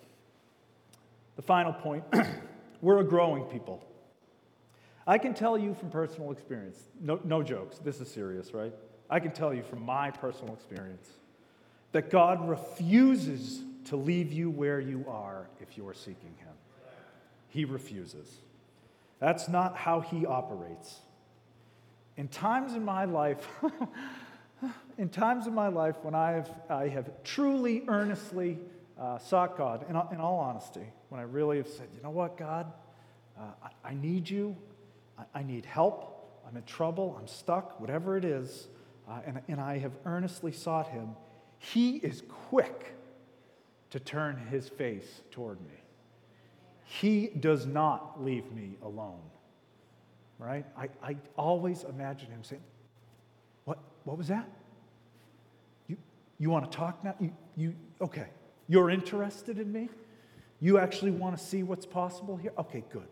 The 1.35 1.43
final 1.43 1.71
point 1.71 2.03
we're 2.81 2.97
a 2.97 3.03
growing 3.03 3.43
people. 3.43 3.85
I 5.05 5.19
can 5.19 5.35
tell 5.35 5.55
you 5.55 5.75
from 5.75 5.91
personal 5.91 6.31
experience, 6.31 6.79
no, 6.99 7.19
no 7.23 7.43
jokes, 7.43 7.77
this 7.77 8.01
is 8.01 8.09
serious, 8.09 8.55
right? 8.55 8.73
I 9.07 9.19
can 9.19 9.33
tell 9.33 9.53
you 9.53 9.61
from 9.61 9.83
my 9.83 10.09
personal 10.09 10.55
experience 10.55 11.07
that 11.91 12.09
God 12.09 12.49
refuses 12.49 13.61
to 13.85 13.95
leave 13.95 14.33
you 14.33 14.49
where 14.49 14.79
you 14.79 15.05
are 15.07 15.47
if 15.61 15.77
you're 15.77 15.93
seeking 15.93 16.33
Him. 16.39 16.53
He 17.49 17.65
refuses. 17.65 18.37
That's 19.19 19.47
not 19.47 19.77
how 19.77 20.01
He 20.01 20.25
operates. 20.25 21.01
In 22.15 22.27
times 22.27 22.73
in 22.73 22.85
my 22.85 23.05
life, 23.05 23.47
in 24.97 25.09
times 25.09 25.47
in 25.47 25.53
my 25.53 25.67
life 25.67 25.95
when 26.03 26.13
I 26.13 26.31
have, 26.31 26.49
I 26.69 26.87
have 26.89 27.09
truly, 27.23 27.83
earnestly 27.87 28.59
uh, 28.99 29.17
sought 29.17 29.57
God, 29.57 29.85
in, 29.89 29.95
in 30.13 30.21
all 30.21 30.39
honesty, 30.39 30.85
when 31.09 31.19
I 31.19 31.23
really 31.23 31.57
have 31.57 31.67
said, 31.67 31.87
you 31.95 32.01
know 32.03 32.11
what, 32.11 32.37
God, 32.37 32.71
uh, 33.37 33.41
I, 33.63 33.89
I, 33.89 33.93
need 33.95 34.29
you, 34.29 34.55
I, 35.17 35.39
I, 35.39 35.43
need 35.43 35.65
help, 35.65 36.41
I'm 36.47 36.55
in 36.55 36.63
trouble, 36.63 37.17
I'm 37.19 37.27
stuck, 37.27 37.79
whatever 37.79 38.15
it 38.17 38.25
is, 38.25 38.67
uh, 39.09 39.19
and, 39.25 39.41
and 39.47 39.59
I 39.59 39.79
have 39.79 39.93
earnestly 40.05 40.51
sought 40.51 40.89
Him, 40.89 41.15
He 41.57 41.97
is 41.97 42.21
quick 42.49 42.93
to 43.89 43.99
turn 43.99 44.37
His 44.51 44.69
face 44.69 45.21
toward 45.31 45.59
me. 45.61 45.83
He 46.85 47.27
does 47.27 47.65
not 47.65 48.23
leave 48.23 48.51
me 48.51 48.75
alone. 48.83 49.21
Right? 50.43 50.65
I, 50.77 50.89
I 51.01 51.15
always 51.37 51.85
imagine 51.85 52.29
him 52.29 52.43
saying, 52.43 52.61
What, 53.63 53.79
what 54.03 54.17
was 54.17 54.27
that? 54.27 54.49
You, 55.87 55.95
you 56.37 56.49
want 56.49 56.69
to 56.69 56.77
talk 56.77 57.01
now? 57.03 57.15
You, 57.19 57.31
you, 57.55 57.75
okay. 58.01 58.27
You're 58.67 58.89
interested 58.89 59.57
in 59.57 59.71
me? 59.71 59.89
You 60.59 60.79
actually 60.79 61.11
want 61.11 61.37
to 61.37 61.43
see 61.43 61.63
what's 61.63 61.85
possible 61.85 62.35
here? 62.35 62.51
Okay, 62.57 62.83
good. 62.89 63.07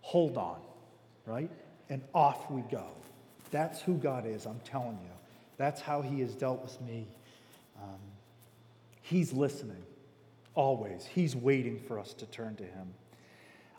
Hold 0.00 0.38
on, 0.38 0.58
right? 1.26 1.50
And 1.90 2.02
off 2.14 2.50
we 2.50 2.62
go. 2.62 2.86
That's 3.50 3.80
who 3.80 3.94
God 3.94 4.26
is, 4.26 4.46
I'm 4.46 4.60
telling 4.60 4.98
you. 5.02 5.10
That's 5.56 5.80
how 5.80 6.00
He 6.00 6.20
has 6.20 6.34
dealt 6.34 6.62
with 6.62 6.80
me. 6.80 7.06
Um, 7.82 7.98
he's 9.02 9.32
listening, 9.32 9.82
always. 10.54 11.04
He's 11.04 11.34
waiting 11.36 11.78
for 11.78 11.98
us 11.98 12.14
to 12.14 12.26
turn 12.26 12.56
to 12.56 12.64
Him. 12.64 12.94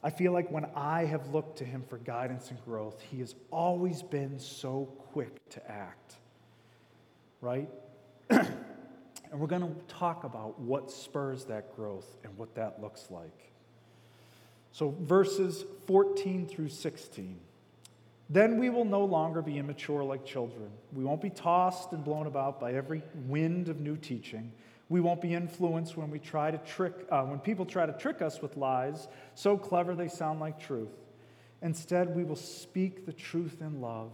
I 0.04 0.10
feel 0.10 0.32
like 0.32 0.50
when 0.52 0.66
I 0.76 1.06
have 1.06 1.34
looked 1.34 1.60
to 1.60 1.66
Him 1.66 1.84
for 1.88 1.98
guidance 1.98 2.50
and 2.50 2.64
growth, 2.66 3.02
He 3.02 3.20
has 3.20 3.36
always 3.52 4.02
been 4.02 4.40
so 4.40 4.86
quick 5.12 5.48
to 5.50 5.72
act, 5.72 6.16
right? 7.42 7.70
And 9.32 9.40
we're 9.40 9.48
going 9.48 9.62
to 9.62 9.74
talk 9.88 10.26
about 10.26 10.60
what 10.60 10.92
spurs 10.92 11.46
that 11.46 11.74
growth 11.76 12.18
and 12.24 12.38
what 12.38 12.54
that 12.56 12.82
looks 12.82 13.08
like. 13.10 13.52
So, 14.74 14.94
verses 15.00 15.64
14 15.88 16.48
through 16.48 16.70
16. 16.70 17.40
Then 18.30 18.58
we 18.60 18.70
will 18.70 18.86
no 18.86 19.04
longer 19.04 19.42
be 19.42 19.58
immature 19.58 20.04
like 20.04 20.26
children. 20.26 20.70
We 20.94 21.04
won't 21.04 21.22
be 21.22 21.30
tossed 21.30 21.92
and 21.94 22.04
blown 22.04 22.28
about 22.28 22.60
by 22.60 22.74
every 22.74 23.04
wind 23.28 23.70
of 23.70 23.80
new 23.80 23.98
teaching. 23.98 24.52
We 24.92 25.00
won't 25.00 25.22
be 25.22 25.34
influenced 25.34 25.96
when 25.96 26.12
we 26.12 26.20
try 26.20 26.52
to 26.52 26.58
trick, 26.58 26.94
uh, 27.10 27.24
when 27.24 27.40
people 27.40 27.66
try 27.66 27.86
to 27.86 27.94
trick 27.94 28.22
us 28.22 28.42
with 28.42 28.58
lies, 28.58 29.08
so 29.36 29.58
clever 29.58 29.96
they 29.96 30.10
sound 30.10 30.42
like 30.42 30.60
truth. 30.60 30.92
Instead, 31.62 32.14
we 32.14 32.26
will 32.26 32.36
speak 32.36 33.06
the 33.06 33.14
truth 33.14 33.62
in 33.62 33.80
love, 33.80 34.12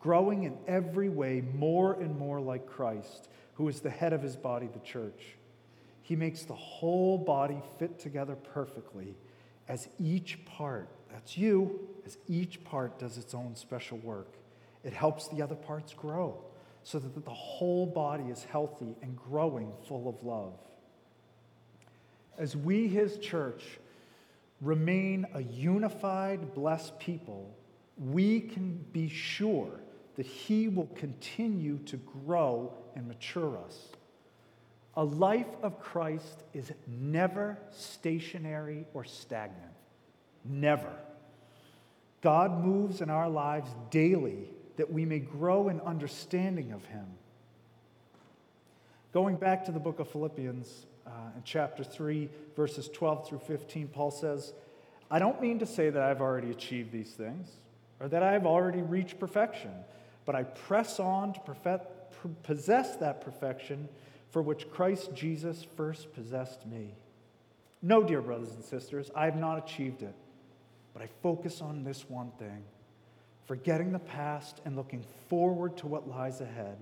growing 0.00 0.44
in 0.44 0.56
every 0.66 1.10
way 1.10 1.42
more 1.42 2.00
and 2.00 2.18
more 2.18 2.40
like 2.40 2.66
Christ 2.66 3.28
who 3.56 3.68
is 3.68 3.80
the 3.80 3.90
head 3.90 4.14
of 4.14 4.22
his 4.22 4.34
body, 4.34 4.66
the 4.72 4.78
church. 4.78 5.36
He 6.00 6.16
makes 6.16 6.44
the 6.44 6.54
whole 6.54 7.18
body 7.18 7.60
fit 7.78 7.98
together 7.98 8.34
perfectly 8.34 9.16
as 9.68 9.88
each 10.00 10.42
part, 10.46 10.88
that's 11.12 11.36
you, 11.36 11.86
as 12.06 12.16
each 12.28 12.64
part 12.64 12.98
does 12.98 13.18
its 13.18 13.34
own 13.34 13.54
special 13.56 13.98
work. 13.98 14.38
It 14.84 14.94
helps 14.94 15.28
the 15.28 15.42
other 15.42 15.54
parts 15.54 15.92
grow 15.92 16.42
so 16.84 16.98
that 16.98 17.24
the 17.24 17.30
whole 17.30 17.86
body 17.86 18.24
is 18.24 18.44
healthy 18.44 18.94
and 19.02 19.16
growing 19.16 19.72
full 19.88 20.08
of 20.08 20.22
love. 20.22 20.52
As 22.38 22.54
we, 22.54 22.88
his 22.88 23.16
church, 23.18 23.64
remain 24.60 25.26
a 25.34 25.42
unified, 25.42 26.54
blessed 26.54 26.98
people, 26.98 27.54
we 27.98 28.40
can 28.40 28.84
be 28.92 29.08
sure 29.08 29.80
that 30.16 30.26
he 30.26 30.68
will 30.68 30.88
continue 30.94 31.78
to 31.86 31.96
grow 31.96 32.72
and 32.94 33.08
mature 33.08 33.58
us. 33.66 33.88
A 34.96 35.04
life 35.04 35.48
of 35.62 35.80
Christ 35.80 36.44
is 36.52 36.70
never 36.86 37.58
stationary 37.70 38.86
or 38.94 39.04
stagnant. 39.04 39.72
Never. 40.44 40.92
God 42.20 42.62
moves 42.64 43.00
in 43.00 43.10
our 43.10 43.28
lives 43.28 43.70
daily 43.90 44.50
that 44.76 44.92
we 44.92 45.04
may 45.04 45.18
grow 45.18 45.68
in 45.68 45.80
understanding 45.80 46.72
of 46.72 46.84
Him. 46.86 47.06
Going 49.12 49.36
back 49.36 49.64
to 49.66 49.72
the 49.72 49.78
book 49.78 50.00
of 50.00 50.08
Philippians, 50.08 50.86
uh, 51.06 51.10
in 51.36 51.42
chapter 51.44 51.84
3, 51.84 52.28
verses 52.56 52.88
12 52.88 53.28
through 53.28 53.38
15, 53.40 53.88
Paul 53.88 54.10
says, 54.10 54.52
I 55.10 55.18
don't 55.18 55.40
mean 55.40 55.58
to 55.60 55.66
say 55.66 55.90
that 55.90 56.02
I've 56.02 56.20
already 56.20 56.50
achieved 56.50 56.90
these 56.90 57.12
things 57.12 57.48
or 58.00 58.08
that 58.08 58.22
I've 58.22 58.46
already 58.46 58.82
reached 58.82 59.20
perfection, 59.20 59.70
but 60.24 60.34
I 60.34 60.42
press 60.42 60.98
on 60.98 61.34
to 61.34 61.40
perfect 61.40 61.90
possess 62.42 62.96
that 62.96 63.20
perfection 63.20 63.88
for 64.30 64.42
which 64.42 64.70
Christ 64.70 65.14
Jesus 65.14 65.66
first 65.76 66.12
possessed 66.14 66.66
me. 66.66 66.94
No, 67.82 68.02
dear 68.02 68.22
brothers 68.22 68.52
and 68.54 68.64
sisters, 68.64 69.10
I 69.14 69.26
have 69.26 69.36
not 69.36 69.58
achieved 69.58 70.02
it, 70.02 70.14
but 70.92 71.02
I 71.02 71.08
focus 71.22 71.60
on 71.60 71.84
this 71.84 72.08
one 72.08 72.32
thing. 72.38 72.64
Forgetting 73.46 73.92
the 73.92 73.98
past 73.98 74.60
and 74.64 74.76
looking 74.76 75.04
forward 75.28 75.76
to 75.78 75.86
what 75.86 76.08
lies 76.08 76.40
ahead, 76.40 76.78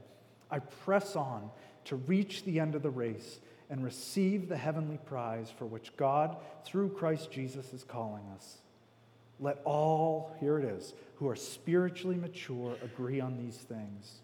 I 0.51 0.61
press 0.61 1.17
on 1.17 1.51
to 1.87 1.97
reach 1.97 2.45
the 2.45 2.61
end 2.61 2.75
of 2.75 2.83
the 2.83 2.91
race 2.91 3.41
and 3.69 3.83
receive 3.83 4.49
the 4.49 4.57
heavenly 4.57 4.99
prize 4.99 5.51
for 5.51 5.67
which 5.67 5.97
God, 5.97 6.37
through 6.65 6.91
Christ 6.91 7.31
Jesus, 7.31 7.73
is 7.73 7.85
calling 7.85 8.25
us. 8.37 8.59
Let 9.41 9.61
all, 9.65 10.37
here 10.39 10.59
it 10.59 10.65
is, 10.65 10.95
who 11.17 11.29
are 11.29 11.35
spiritually 11.35 12.17
mature 12.17 12.77
agree 12.85 13.21
on 13.21 13.39
these 13.39 13.57
things. 13.57 14.21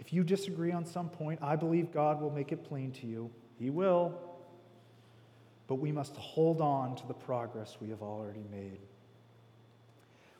If 0.00 0.12
you 0.12 0.24
disagree 0.24 0.72
on 0.72 0.84
some 0.84 1.08
point, 1.08 1.40
I 1.42 1.54
believe 1.54 1.92
God 1.92 2.20
will 2.20 2.30
make 2.30 2.50
it 2.50 2.64
plain 2.64 2.90
to 2.92 3.06
you. 3.06 3.30
He 3.58 3.70
will. 3.70 4.18
But 5.68 5.76
we 5.76 5.92
must 5.92 6.16
hold 6.16 6.60
on 6.60 6.96
to 6.96 7.06
the 7.06 7.14
progress 7.14 7.76
we 7.80 7.90
have 7.90 8.02
already 8.02 8.44
made. 8.50 8.78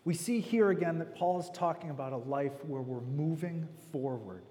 We 0.05 0.15
see 0.15 0.41
here 0.41 0.71
again 0.71 0.99
that 0.99 1.15
Paul 1.15 1.41
is 1.41 1.49
talking 1.55 1.91
about 1.91 2.13
a 2.13 2.19
life 2.19 2.65
where 2.67 2.83
we're 2.83 3.01
moving 3.01 3.67
forward, 3.91 4.43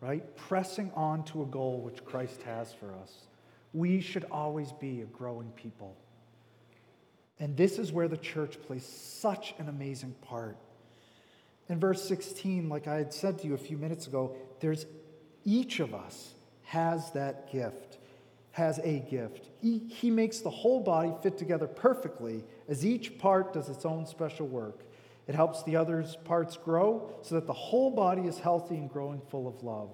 right? 0.00 0.36
Pressing 0.36 0.92
on 0.94 1.24
to 1.24 1.42
a 1.42 1.46
goal 1.46 1.80
which 1.80 2.04
Christ 2.04 2.42
has 2.42 2.72
for 2.72 2.94
us. 2.94 3.26
We 3.72 4.00
should 4.00 4.24
always 4.30 4.70
be 4.72 5.00
a 5.00 5.06
growing 5.06 5.50
people. 5.52 5.96
And 7.40 7.56
this 7.56 7.78
is 7.78 7.90
where 7.90 8.06
the 8.06 8.16
church 8.16 8.60
plays 8.62 8.84
such 8.84 9.54
an 9.58 9.68
amazing 9.68 10.14
part. 10.22 10.56
In 11.68 11.80
verse 11.80 12.06
16, 12.06 12.68
like 12.68 12.86
I 12.86 12.96
had 12.96 13.12
said 13.12 13.38
to 13.40 13.48
you 13.48 13.54
a 13.54 13.58
few 13.58 13.78
minutes 13.78 14.06
ago, 14.06 14.36
there's 14.60 14.86
each 15.44 15.80
of 15.80 15.92
us 15.94 16.34
has 16.64 17.10
that 17.12 17.50
gift, 17.50 17.98
has 18.52 18.78
a 18.80 19.00
gift. 19.00 19.48
He, 19.60 19.78
he 19.78 20.10
makes 20.10 20.40
the 20.40 20.50
whole 20.50 20.80
body 20.80 21.12
fit 21.22 21.38
together 21.38 21.66
perfectly 21.66 22.44
as 22.68 22.84
each 22.84 23.18
part 23.18 23.52
does 23.52 23.68
its 23.68 23.84
own 23.84 24.06
special 24.06 24.46
work. 24.46 24.80
It 25.26 25.34
helps 25.34 25.62
the 25.62 25.76
other 25.76 26.04
parts 26.24 26.56
grow 26.56 27.10
so 27.22 27.36
that 27.36 27.46
the 27.46 27.52
whole 27.52 27.90
body 27.90 28.22
is 28.22 28.38
healthy 28.38 28.76
and 28.76 28.90
growing 28.90 29.20
full 29.30 29.48
of 29.48 29.62
love. 29.62 29.90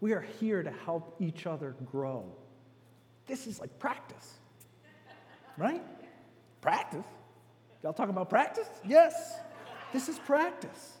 We 0.00 0.12
are 0.12 0.24
here 0.38 0.62
to 0.62 0.70
help 0.70 1.16
each 1.18 1.46
other 1.46 1.74
grow. 1.90 2.24
This 3.26 3.46
is 3.46 3.58
like 3.58 3.78
practice, 3.78 4.34
right? 5.56 5.82
Practice? 6.60 7.06
Y'all 7.82 7.92
talking 7.92 8.10
about 8.14 8.30
practice? 8.30 8.68
Yes. 8.86 9.38
This 9.92 10.08
is 10.08 10.18
practice, 10.20 10.98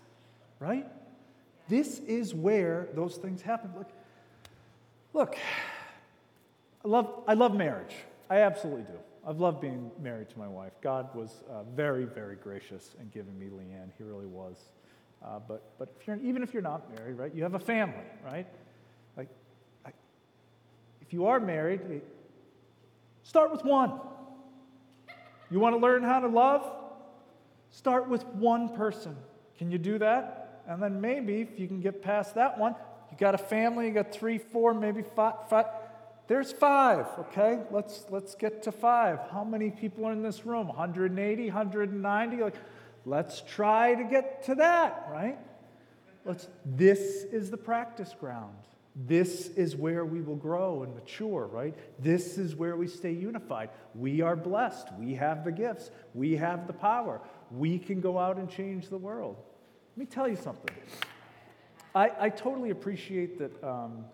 right? 0.58 0.86
This 1.68 2.00
is 2.00 2.34
where 2.34 2.88
those 2.94 3.16
things 3.16 3.42
happen. 3.42 3.70
Look, 3.76 3.90
look, 5.12 5.36
I 6.84 6.88
love, 6.88 7.24
I 7.26 7.34
love 7.34 7.54
marriage. 7.54 7.94
I 8.30 8.40
absolutely 8.40 8.84
do. 8.84 8.98
I've 9.26 9.40
loved 9.40 9.60
being 9.60 9.90
married 10.00 10.30
to 10.30 10.38
my 10.38 10.48
wife. 10.48 10.72
God 10.80 11.14
was 11.14 11.42
uh, 11.50 11.64
very, 11.64 12.04
very 12.04 12.36
gracious 12.36 12.94
in 13.00 13.08
giving 13.08 13.38
me 13.38 13.46
Leanne. 13.46 13.90
He 13.98 14.04
really 14.04 14.26
was. 14.26 14.56
Uh, 15.22 15.40
but 15.46 15.72
but 15.78 15.94
if 16.00 16.08
even 16.22 16.42
if 16.42 16.52
you're 16.52 16.62
not 16.62 16.94
married, 16.94 17.14
right, 17.18 17.34
you 17.34 17.42
have 17.42 17.54
a 17.54 17.58
family, 17.58 18.04
right? 18.24 18.46
Like, 19.16 19.28
I, 19.84 19.90
if 21.02 21.12
you 21.12 21.26
are 21.26 21.40
married, 21.40 21.80
start 23.24 23.50
with 23.50 23.64
one. 23.64 24.00
You 25.50 25.60
want 25.60 25.74
to 25.74 25.80
learn 25.80 26.02
how 26.02 26.20
to 26.20 26.28
love? 26.28 26.70
Start 27.70 28.08
with 28.08 28.24
one 28.26 28.76
person. 28.76 29.16
Can 29.58 29.70
you 29.70 29.78
do 29.78 29.98
that? 29.98 30.62
And 30.68 30.82
then 30.82 31.00
maybe 31.00 31.40
if 31.40 31.58
you 31.58 31.66
can 31.66 31.80
get 31.80 32.02
past 32.02 32.34
that 32.36 32.58
one, 32.58 32.74
you 33.10 33.16
got 33.16 33.34
a 33.34 33.38
family, 33.38 33.86
you 33.86 33.92
got 33.92 34.12
three, 34.12 34.38
four, 34.38 34.72
maybe 34.74 35.02
five, 35.02 35.48
five. 35.48 35.66
There's 36.28 36.52
five, 36.52 37.06
okay? 37.18 37.60
Let's 37.70 38.04
let's 38.10 38.34
get 38.34 38.62
to 38.64 38.72
five. 38.72 39.18
How 39.32 39.44
many 39.44 39.70
people 39.70 40.04
are 40.04 40.12
in 40.12 40.22
this 40.22 40.44
room? 40.44 40.68
180, 40.68 41.44
190? 41.44 42.36
Like, 42.36 42.54
let's 43.06 43.40
try 43.40 43.94
to 43.94 44.04
get 44.04 44.44
to 44.44 44.54
that, 44.56 45.08
right? 45.10 45.38
Let's 46.26 46.46
this 46.66 47.24
is 47.32 47.50
the 47.50 47.56
practice 47.56 48.14
ground. 48.20 48.54
This 48.94 49.48
is 49.48 49.74
where 49.74 50.04
we 50.04 50.20
will 50.20 50.36
grow 50.36 50.82
and 50.82 50.94
mature, 50.94 51.46
right? 51.46 51.74
This 51.98 52.36
is 52.36 52.54
where 52.54 52.76
we 52.76 52.88
stay 52.88 53.12
unified. 53.12 53.70
We 53.94 54.20
are 54.20 54.36
blessed. 54.36 54.88
We 54.98 55.14
have 55.14 55.44
the 55.44 55.52
gifts. 55.52 55.90
We 56.12 56.36
have 56.36 56.66
the 56.66 56.72
power. 56.74 57.22
We 57.50 57.78
can 57.78 58.02
go 58.02 58.18
out 58.18 58.36
and 58.36 58.50
change 58.50 58.88
the 58.88 58.98
world. 58.98 59.36
Let 59.96 59.98
me 59.98 60.06
tell 60.06 60.28
you 60.28 60.36
something. 60.36 60.74
I, 61.94 62.10
I 62.20 62.28
totally 62.28 62.70
appreciate 62.70 63.38
that 63.38 63.64
um, 63.64 64.04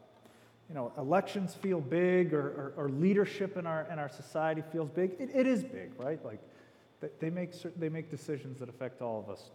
you 0.75 0.81
know, 0.81 0.93
elections 0.99 1.55
feel 1.55 1.81
big 1.81 2.35
or, 2.35 2.75
or, 2.77 2.85
or, 2.85 2.89
leadership 2.89 3.57
in 3.57 3.65
our, 3.65 3.87
in 3.93 4.01
our 4.01 4.09
society 4.09 4.61
feels 4.73 4.91
big. 4.91 5.13
It, 5.21 5.31
it 5.33 5.47
is 5.47 5.63
big, 5.63 5.93
right? 5.97 6.19
Like 6.25 6.41
they 7.21 7.31
make, 7.31 7.53
they 7.79 7.89
make 7.89 8.11
decisions 8.11 8.59
that 8.59 8.69
affect 8.69 9.01
all 9.01 9.21
of 9.21 9.31
us. 9.31 9.51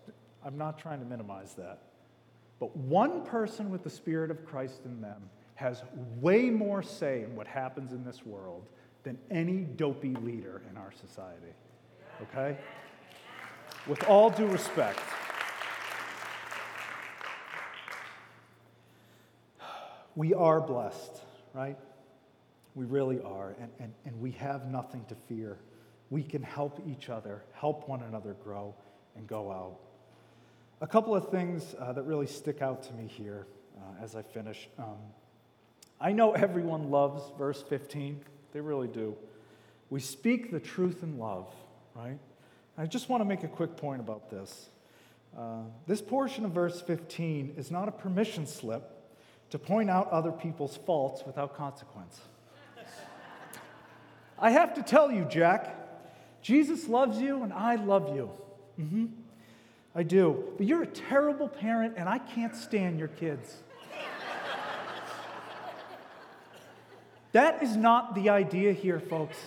I'm 0.46 0.58
not 0.58 0.80
trying 0.80 1.00
to 1.00 1.06
minimize 1.06 1.56
that. 1.56 1.80
But 2.62 2.74
one 2.74 3.26
person 3.26 3.70
with 3.70 3.84
the 3.84 3.90
Spirit 3.90 4.32
of 4.32 4.46
Christ 4.46 4.86
in 4.86 5.02
them 5.02 5.22
has 5.56 5.84
way 6.22 6.50
more 6.50 6.82
say 6.82 7.24
in 7.24 7.36
what 7.36 7.48
happens 7.48 7.92
in 7.92 8.06
this 8.06 8.26
world 8.26 8.64
than 9.04 9.18
any 9.30 9.66
dopey 9.76 10.16
leader 10.22 10.62
in 10.72 10.78
our 10.78 10.94
society. 10.94 11.54
Okay? 12.22 12.58
With 13.88 14.02
all 14.06 14.30
due 14.30 14.48
respect. 14.48 15.02
We 20.16 20.34
are 20.34 20.60
blessed, 20.60 21.22
right? 21.54 21.78
We 22.76 22.86
really 22.86 23.22
are. 23.22 23.56
And, 23.60 23.70
and, 23.80 23.94
and 24.06 24.20
we 24.20 24.32
have 24.32 24.68
nothing 24.68 25.06
to 25.10 25.16
fear. 25.28 25.58
We 26.10 26.24
can 26.24 26.42
help 26.42 26.82
each 26.88 27.10
other, 27.10 27.44
help 27.54 27.88
one 27.88 28.02
another 28.02 28.36
grow, 28.44 28.74
and 29.16 29.28
go 29.28 29.52
out. 29.52 29.80
A 30.82 30.88
couple 30.88 31.16
of 31.16 31.30
things 31.30 31.76
uh, 31.78 31.94
that 31.94 32.04
really 32.04 32.28
stick 32.28 32.62
out 32.62 32.84
to 32.84 32.94
me 32.94 33.08
here 33.08 33.46
uh, 33.78 34.04
as 34.04 34.16
I 34.16 34.22
finish. 34.22 34.70
Um, 34.78 34.98
I 36.00 36.14
know 36.14 36.32
everyone 36.32 36.90
loves 36.90 37.24
verse 37.38 37.62
15, 37.62 38.22
they 38.54 38.62
really 38.62 38.88
do. 38.88 39.16
We 39.90 40.00
speak 40.00 40.52
the 40.52 40.60
truth 40.60 41.04
in 41.04 41.18
love, 41.18 41.54
right? 41.96 42.18
I 42.78 42.86
just 42.86 43.10
want 43.10 43.22
to 43.22 43.26
make 43.26 43.44
a 43.44 43.48
quick 43.48 43.76
point 43.76 44.00
about 44.00 44.30
this. 44.30 44.70
Uh, 45.38 45.64
this 45.86 46.02
portion 46.02 46.46
of 46.46 46.52
verse 46.52 46.82
15 46.82 47.56
is 47.58 47.70
not 47.70 47.88
a 47.88 47.92
permission 47.92 48.48
slip 48.48 48.99
to 49.50 49.60
point 49.60 49.90
out 49.90 50.10
other 50.12 50.32
people's 50.32 50.78
faults 50.78 51.24
without 51.26 51.56
consequence. 51.56 52.20
I 54.40 54.52
have 54.52 54.76
to 54.76 54.84
tell 54.84 55.12
you, 55.12 55.26
Jack, 55.26 55.76
Jesus 56.42 56.88
loves 56.88 57.20
you 57.20 57.44
and 57.44 57.52
I 57.52 57.76
love 57.76 58.16
you. 58.16 58.32
Mm-hmm. 58.80 59.06
I 59.96 60.04
do. 60.04 60.44
But 60.58 60.68
you're 60.68 60.84
a 60.84 60.88
terrible 60.88 61.48
parent 61.48 61.96
and 61.98 62.08
I 62.08 62.20
can't 62.20 62.56
stand 62.56 63.00
your 63.00 63.08
kids. 63.08 63.58
that 67.32 67.64
is 67.64 67.76
not 67.76 68.16
the 68.16 68.30
idea 68.30 68.72
here, 68.72 69.00
folks. 69.00 69.38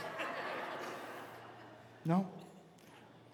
No. 2.05 2.27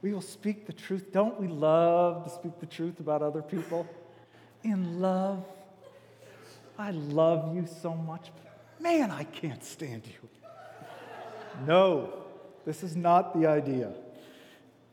We 0.02 0.12
will 0.12 0.20
speak 0.20 0.66
the 0.66 0.72
truth. 0.72 1.12
Don't 1.12 1.40
we 1.40 1.48
love 1.48 2.24
to 2.24 2.30
speak 2.30 2.60
the 2.60 2.66
truth 2.66 3.00
about 3.00 3.22
other 3.22 3.42
people? 3.42 3.86
In 4.62 5.00
love. 5.00 5.44
I 6.78 6.92
love 6.92 7.54
you 7.54 7.66
so 7.82 7.92
much. 7.94 8.30
Man, 8.80 9.10
I 9.10 9.24
can't 9.24 9.64
stand 9.64 10.06
you. 10.06 10.28
No, 11.66 12.12
this 12.64 12.84
is 12.84 12.96
not 12.96 13.38
the 13.38 13.48
idea. 13.48 13.92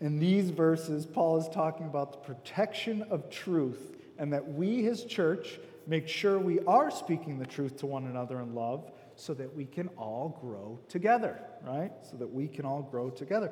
In 0.02 0.20
these 0.20 0.50
verses, 0.50 1.06
Paul 1.06 1.38
is 1.38 1.48
talking 1.48 1.86
about 1.86 2.12
the 2.12 2.18
protection 2.18 3.04
of 3.04 3.30
truth 3.30 3.96
and 4.18 4.34
that 4.34 4.54
we, 4.54 4.82
his 4.82 5.06
church, 5.06 5.60
make 5.86 6.08
sure 6.08 6.40
we 6.40 6.60
are 6.62 6.90
speaking 6.90 7.38
the 7.38 7.46
truth 7.46 7.78
to 7.78 7.86
one 7.86 8.06
another 8.06 8.40
in 8.42 8.56
love 8.56 8.92
so 9.16 9.34
that 9.36 9.56
we 9.56 9.66
can 9.66 9.88
all 9.90 10.40
grow 10.42 10.80
together, 10.90 11.40
right? 11.64 11.92
So 12.10 12.18
that 12.18 12.34
we 12.34 12.48
can 12.48 12.66
all 12.66 12.82
grow 12.82 13.10
together. 13.10 13.52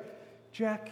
Jack, 0.52 0.90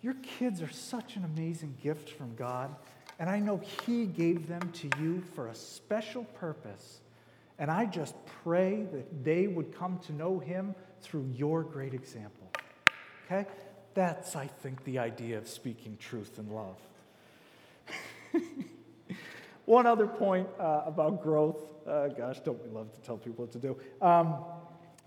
your 0.00 0.14
kids 0.14 0.60
are 0.62 0.70
such 0.70 1.16
an 1.16 1.24
amazing 1.24 1.76
gift 1.82 2.10
from 2.10 2.34
God, 2.34 2.74
and 3.18 3.30
I 3.30 3.38
know 3.38 3.60
He 3.86 4.06
gave 4.06 4.48
them 4.48 4.70
to 4.72 4.90
you 5.00 5.22
for 5.34 5.48
a 5.48 5.54
special 5.54 6.24
purpose. 6.24 7.00
And 7.58 7.70
I 7.70 7.86
just 7.86 8.14
pray 8.42 8.86
that 8.92 9.24
they 9.24 9.46
would 9.46 9.76
come 9.76 9.98
to 10.06 10.12
know 10.12 10.38
Him 10.38 10.74
through 11.02 11.30
your 11.34 11.62
great 11.62 11.94
example. 11.94 12.50
Okay? 13.26 13.46
That's, 13.94 14.34
I 14.34 14.46
think, 14.46 14.84
the 14.84 14.98
idea 14.98 15.38
of 15.38 15.48
speaking 15.48 15.96
truth 16.00 16.38
and 16.38 16.50
love. 16.50 16.76
One 19.66 19.86
other 19.86 20.06
point 20.06 20.48
uh, 20.58 20.82
about 20.84 21.22
growth. 21.22 21.62
Uh, 21.86 22.08
gosh, 22.08 22.40
don't 22.40 22.62
we 22.64 22.70
love 22.70 22.92
to 22.94 23.00
tell 23.02 23.16
people 23.16 23.44
what 23.44 23.52
to 23.52 23.58
do? 23.58 23.76
Um, 24.02 24.36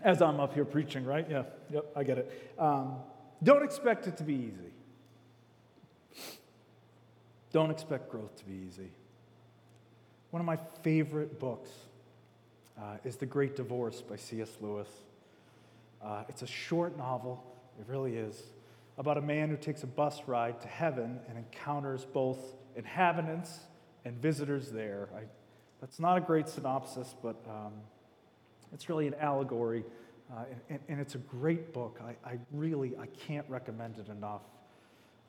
as 0.01 0.21
I'm 0.21 0.39
up 0.39 0.53
here 0.53 0.65
preaching, 0.65 1.05
right? 1.05 1.27
Yeah, 1.29 1.43
yep, 1.69 1.91
I 1.95 2.03
get 2.03 2.17
it. 2.19 2.53
Um, 2.57 2.95
don't 3.43 3.63
expect 3.63 4.07
it 4.07 4.17
to 4.17 4.23
be 4.23 4.33
easy. 4.33 4.71
Don't 7.51 7.71
expect 7.71 8.09
growth 8.09 8.35
to 8.37 8.45
be 8.45 8.53
easy. 8.67 8.91
One 10.31 10.41
of 10.41 10.45
my 10.45 10.57
favorite 10.83 11.39
books 11.39 11.69
uh, 12.79 12.97
is 13.03 13.15
The 13.15 13.25
Great 13.25 13.55
Divorce 13.55 14.01
by 14.01 14.17
C.S. 14.17 14.49
Lewis. 14.61 14.89
Uh, 16.03 16.23
it's 16.29 16.41
a 16.41 16.47
short 16.47 16.97
novel, 16.97 17.43
it 17.79 17.85
really 17.87 18.15
is 18.15 18.43
about 18.97 19.17
a 19.17 19.21
man 19.21 19.49
who 19.49 19.57
takes 19.57 19.83
a 19.83 19.87
bus 19.87 20.21
ride 20.25 20.59
to 20.61 20.67
heaven 20.67 21.19
and 21.29 21.37
encounters 21.37 22.05
both 22.05 22.39
inhabitants 22.75 23.59
and 24.05 24.19
visitors 24.21 24.71
there. 24.71 25.09
I, 25.15 25.21
that's 25.79 25.99
not 25.99 26.17
a 26.17 26.21
great 26.21 26.49
synopsis, 26.49 27.15
but 27.21 27.35
um, 27.47 27.73
it's 28.73 28.89
really 28.89 29.07
an 29.07 29.13
allegory, 29.15 29.83
uh, 30.31 30.45
and, 30.69 30.79
and, 30.89 30.99
it's 30.99 31.15
a 31.15 31.19
great 31.19 31.73
book. 31.73 32.01
I, 32.03 32.29
I, 32.29 32.39
really 32.51 32.95
I 32.99 33.05
can't 33.05 33.45
recommend 33.47 33.99
it 33.99 34.09
enough. 34.09 34.41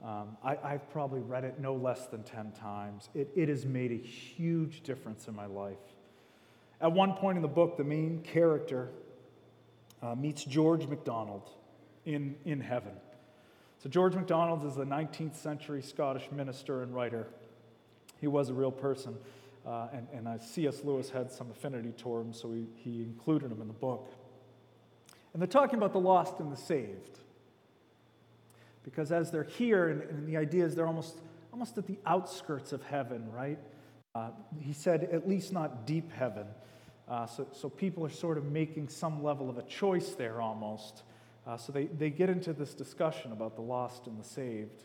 Um, 0.04 0.36
I, 0.44 0.56
have 0.62 0.88
probably 0.90 1.20
read 1.20 1.44
it 1.44 1.58
no 1.58 1.74
less 1.74 2.06
than 2.06 2.22
10 2.22 2.52
times. 2.52 3.08
It, 3.14 3.30
it 3.34 3.48
has 3.48 3.66
made 3.66 3.90
a 3.90 3.96
huge 3.96 4.82
difference 4.82 5.26
in 5.26 5.34
my 5.34 5.46
life. 5.46 5.76
At 6.80 6.92
one 6.92 7.14
point 7.14 7.36
in 7.36 7.42
the 7.42 7.48
book, 7.48 7.76
the 7.76 7.84
main 7.84 8.22
character 8.22 8.90
uh, 10.00 10.14
meets 10.14 10.44
George 10.44 10.86
MacDonald 10.86 11.50
in, 12.04 12.36
in 12.44 12.60
heaven. 12.60 12.92
So, 13.82 13.88
George 13.88 14.14
MacDonald 14.14 14.64
is 14.64 14.76
a 14.76 14.84
19th 14.84 15.34
century 15.34 15.82
Scottish 15.82 16.30
minister 16.30 16.82
and 16.82 16.94
writer. 16.94 17.26
He 18.20 18.28
was 18.28 18.50
a 18.50 18.54
real 18.54 18.72
person, 18.72 19.16
uh, 19.66 19.88
and, 19.92 20.06
and 20.12 20.28
uh, 20.28 20.38
C.S. 20.38 20.82
Lewis 20.84 21.10
had 21.10 21.30
some 21.30 21.50
affinity 21.50 21.92
toward 21.92 22.26
him, 22.26 22.32
so 22.32 22.52
he, 22.52 22.66
he 22.76 23.02
included 23.02 23.50
him 23.50 23.60
in 23.60 23.68
the 23.68 23.74
book. 23.74 24.12
And 25.32 25.42
they're 25.42 25.46
talking 25.48 25.76
about 25.76 25.92
the 25.92 26.00
lost 26.00 26.40
and 26.40 26.52
the 26.52 26.56
saved. 26.56 27.18
Because 28.82 29.12
as 29.12 29.30
they're 29.30 29.42
here, 29.44 29.88
and, 29.88 30.02
and 30.02 30.26
the 30.26 30.36
idea 30.36 30.64
is 30.64 30.74
they're 30.74 30.86
almost, 30.86 31.16
almost 31.52 31.76
at 31.78 31.86
the 31.86 31.98
outskirts 32.06 32.72
of 32.72 32.82
heaven, 32.82 33.30
right? 33.32 33.58
Uh, 34.14 34.30
he 34.60 34.72
said, 34.72 35.04
at 35.12 35.28
least 35.28 35.52
not 35.52 35.86
deep 35.86 36.10
heaven. 36.12 36.46
Uh, 37.08 37.26
so, 37.26 37.46
so 37.52 37.68
people 37.68 38.04
are 38.04 38.10
sort 38.10 38.36
of 38.38 38.44
making 38.44 38.88
some 38.88 39.22
level 39.22 39.48
of 39.48 39.58
a 39.58 39.62
choice 39.62 40.10
there 40.10 40.40
almost. 40.40 41.02
Uh, 41.46 41.56
so 41.56 41.72
they, 41.72 41.86
they 41.86 42.10
get 42.10 42.28
into 42.28 42.52
this 42.52 42.74
discussion 42.74 43.32
about 43.32 43.56
the 43.56 43.62
lost 43.62 44.06
and 44.06 44.20
the 44.20 44.24
saved. 44.24 44.84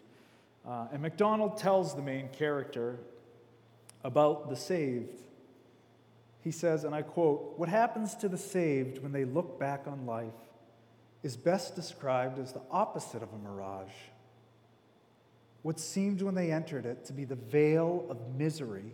Uh, 0.66 0.88
and 0.94 1.02
MacDonald 1.02 1.58
tells 1.58 1.96
the 1.96 2.02
main 2.02 2.30
character 2.30 2.98
about 4.04 4.50
the 4.50 4.56
saved. 4.56 5.20
He 6.42 6.52
says, 6.52 6.84
and 6.84 6.96
I 6.96 7.02
quote, 7.02 7.54
What 7.58 7.70
happens 7.70 8.16
to 8.16 8.30
the 8.30 8.38
saved 8.38 9.02
when 9.02 9.12
they 9.12 9.26
look 9.26 9.60
back 9.60 9.88
on 9.88 10.06
life 10.06 10.34
is 11.24 11.38
best 11.38 11.76
described 11.76 12.38
as 12.38 12.52
the 12.52 12.62
opposite 12.70 13.24
of 13.24 13.30
a 13.34 13.38
mirage. 13.38 13.94
What 15.62 15.80
seemed 15.80 16.22
when 16.22 16.36
they 16.36 16.52
entered 16.52 16.86
it 16.86 17.06
to 17.06 17.14
be 17.14 17.24
the 17.24 17.36
vale 17.36 18.06
of 18.10 18.36
misery 18.38 18.94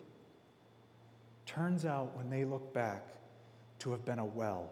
turns 1.48 1.84
out 1.84 2.16
when 2.16 2.30
they 2.30 2.46
look 2.46 2.72
back 2.74 3.08
to 3.80 3.92
have 3.92 4.06
been 4.06 4.20
a 4.20 4.26
well 4.26 4.70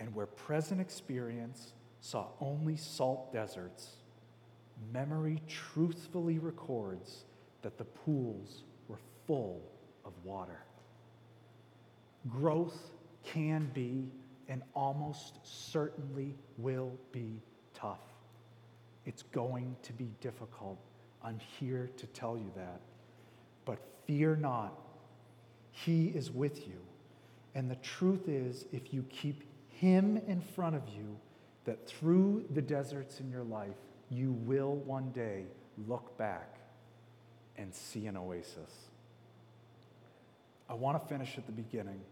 And 0.00 0.12
where 0.16 0.26
present 0.26 0.80
experience 0.80 1.72
saw 2.00 2.26
only 2.40 2.76
salt 2.76 3.32
deserts, 3.32 3.90
memory 4.92 5.40
truthfully 5.46 6.40
records 6.40 7.24
that 7.62 7.78
the 7.78 7.84
pools 7.84 8.64
were 8.88 8.98
full 9.28 9.62
of 10.04 10.12
water. 10.24 10.58
Growth 12.28 12.90
can 13.24 13.70
be 13.72 14.08
and 14.52 14.62
almost 14.74 15.38
certainly 15.44 16.34
will 16.58 16.92
be 17.10 17.40
tough. 17.72 18.02
It's 19.06 19.22
going 19.22 19.74
to 19.82 19.94
be 19.94 20.10
difficult. 20.20 20.78
I'm 21.24 21.40
here 21.58 21.88
to 21.96 22.06
tell 22.08 22.36
you 22.36 22.52
that. 22.54 22.82
But 23.64 23.78
fear 24.06 24.36
not, 24.36 24.78
He 25.70 26.08
is 26.08 26.30
with 26.30 26.68
you. 26.68 26.76
And 27.54 27.70
the 27.70 27.76
truth 27.76 28.28
is, 28.28 28.66
if 28.72 28.92
you 28.92 29.04
keep 29.04 29.42
Him 29.70 30.20
in 30.26 30.42
front 30.42 30.76
of 30.76 30.82
you, 30.86 31.16
that 31.64 31.88
through 31.88 32.44
the 32.50 32.60
deserts 32.60 33.20
in 33.20 33.30
your 33.30 33.44
life, 33.44 33.78
you 34.10 34.32
will 34.32 34.74
one 34.74 35.12
day 35.12 35.44
look 35.88 36.18
back 36.18 36.58
and 37.56 37.74
see 37.74 38.04
an 38.06 38.18
oasis. 38.18 38.90
I 40.68 40.74
want 40.74 41.02
to 41.02 41.08
finish 41.08 41.38
at 41.38 41.46
the 41.46 41.52
beginning, 41.52 42.02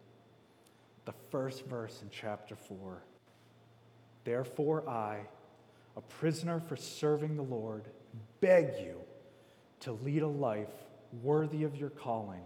the 1.11 1.17
first 1.31 1.67
verse 1.67 2.03
in 2.03 2.09
chapter 2.09 2.55
4. 2.55 3.03
Therefore, 4.23 4.89
I, 4.89 5.19
a 5.97 6.01
prisoner 6.03 6.61
for 6.61 6.77
serving 6.77 7.35
the 7.35 7.43
Lord, 7.43 7.89
beg 8.41 8.75
you 8.81 9.01
to 9.81 9.93
lead 9.93 10.23
a 10.23 10.29
life 10.29 10.69
worthy 11.21 11.65
of 11.65 11.75
your 11.75 11.91
calling, 11.91 12.45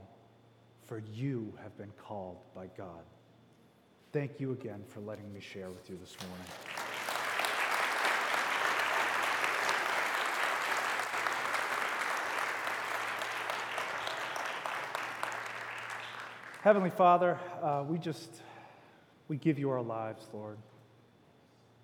for 0.86 1.02
you 1.12 1.52
have 1.62 1.76
been 1.76 1.92
called 1.98 2.38
by 2.54 2.68
God. 2.78 3.02
Thank 4.12 4.40
you 4.40 4.52
again 4.52 4.82
for 4.88 5.00
letting 5.00 5.30
me 5.30 5.40
share 5.40 5.68
with 5.68 5.90
you 5.90 5.98
this 6.00 6.16
morning. 6.26 6.46
Heavenly 16.62 16.88
Father, 16.88 17.38
uh, 17.62 17.84
we 17.86 17.98
just, 17.98 18.40
we 19.28 19.36
give 19.36 19.58
you 19.58 19.70
our 19.70 19.82
lives, 19.82 20.26
Lord. 20.32 20.58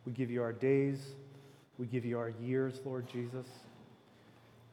We 0.04 0.12
give 0.12 0.30
you 0.30 0.42
our 0.42 0.52
days. 0.52 0.98
We 1.78 1.86
give 1.86 2.04
you 2.04 2.18
our 2.18 2.30
years, 2.42 2.80
Lord 2.84 3.06
Jesus. 3.08 3.46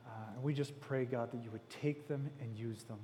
Uh, 0.06 0.10
and 0.34 0.44
we 0.44 0.54
just 0.54 0.80
pray, 0.82 1.06
God, 1.06 1.32
that 1.32 1.44
you 1.44 1.52
would 1.52 1.70
take 1.70 2.08
them 2.08 2.30
and 2.42 2.58
use 2.58 2.84
them. 2.84 3.00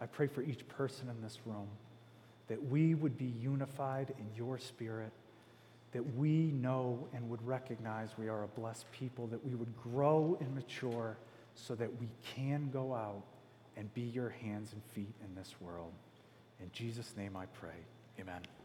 I 0.00 0.06
pray 0.06 0.26
for 0.26 0.42
each 0.42 0.66
person 0.68 1.08
in 1.08 1.22
this 1.22 1.38
room 1.44 1.68
that 2.48 2.62
we 2.70 2.94
would 2.94 3.16
be 3.18 3.32
unified 3.40 4.14
in 4.18 4.26
your 4.34 4.58
spirit, 4.58 5.12
that 5.92 6.16
we 6.16 6.50
know 6.52 7.06
and 7.14 7.28
would 7.28 7.46
recognize 7.46 8.10
we 8.18 8.28
are 8.28 8.44
a 8.44 8.48
blessed 8.48 8.90
people, 8.90 9.26
that 9.28 9.44
we 9.44 9.54
would 9.54 9.72
grow 9.82 10.36
and 10.40 10.54
mature 10.54 11.16
so 11.54 11.74
that 11.74 11.90
we 12.00 12.08
can 12.34 12.70
go 12.72 12.94
out 12.94 13.22
and 13.76 13.92
be 13.94 14.02
your 14.02 14.30
hands 14.30 14.72
and 14.72 14.82
feet 14.94 15.14
in 15.24 15.34
this 15.34 15.54
world. 15.60 15.92
In 16.60 16.70
Jesus' 16.72 17.14
name 17.16 17.36
I 17.36 17.46
pray. 17.46 17.76
Amen. 18.18 18.57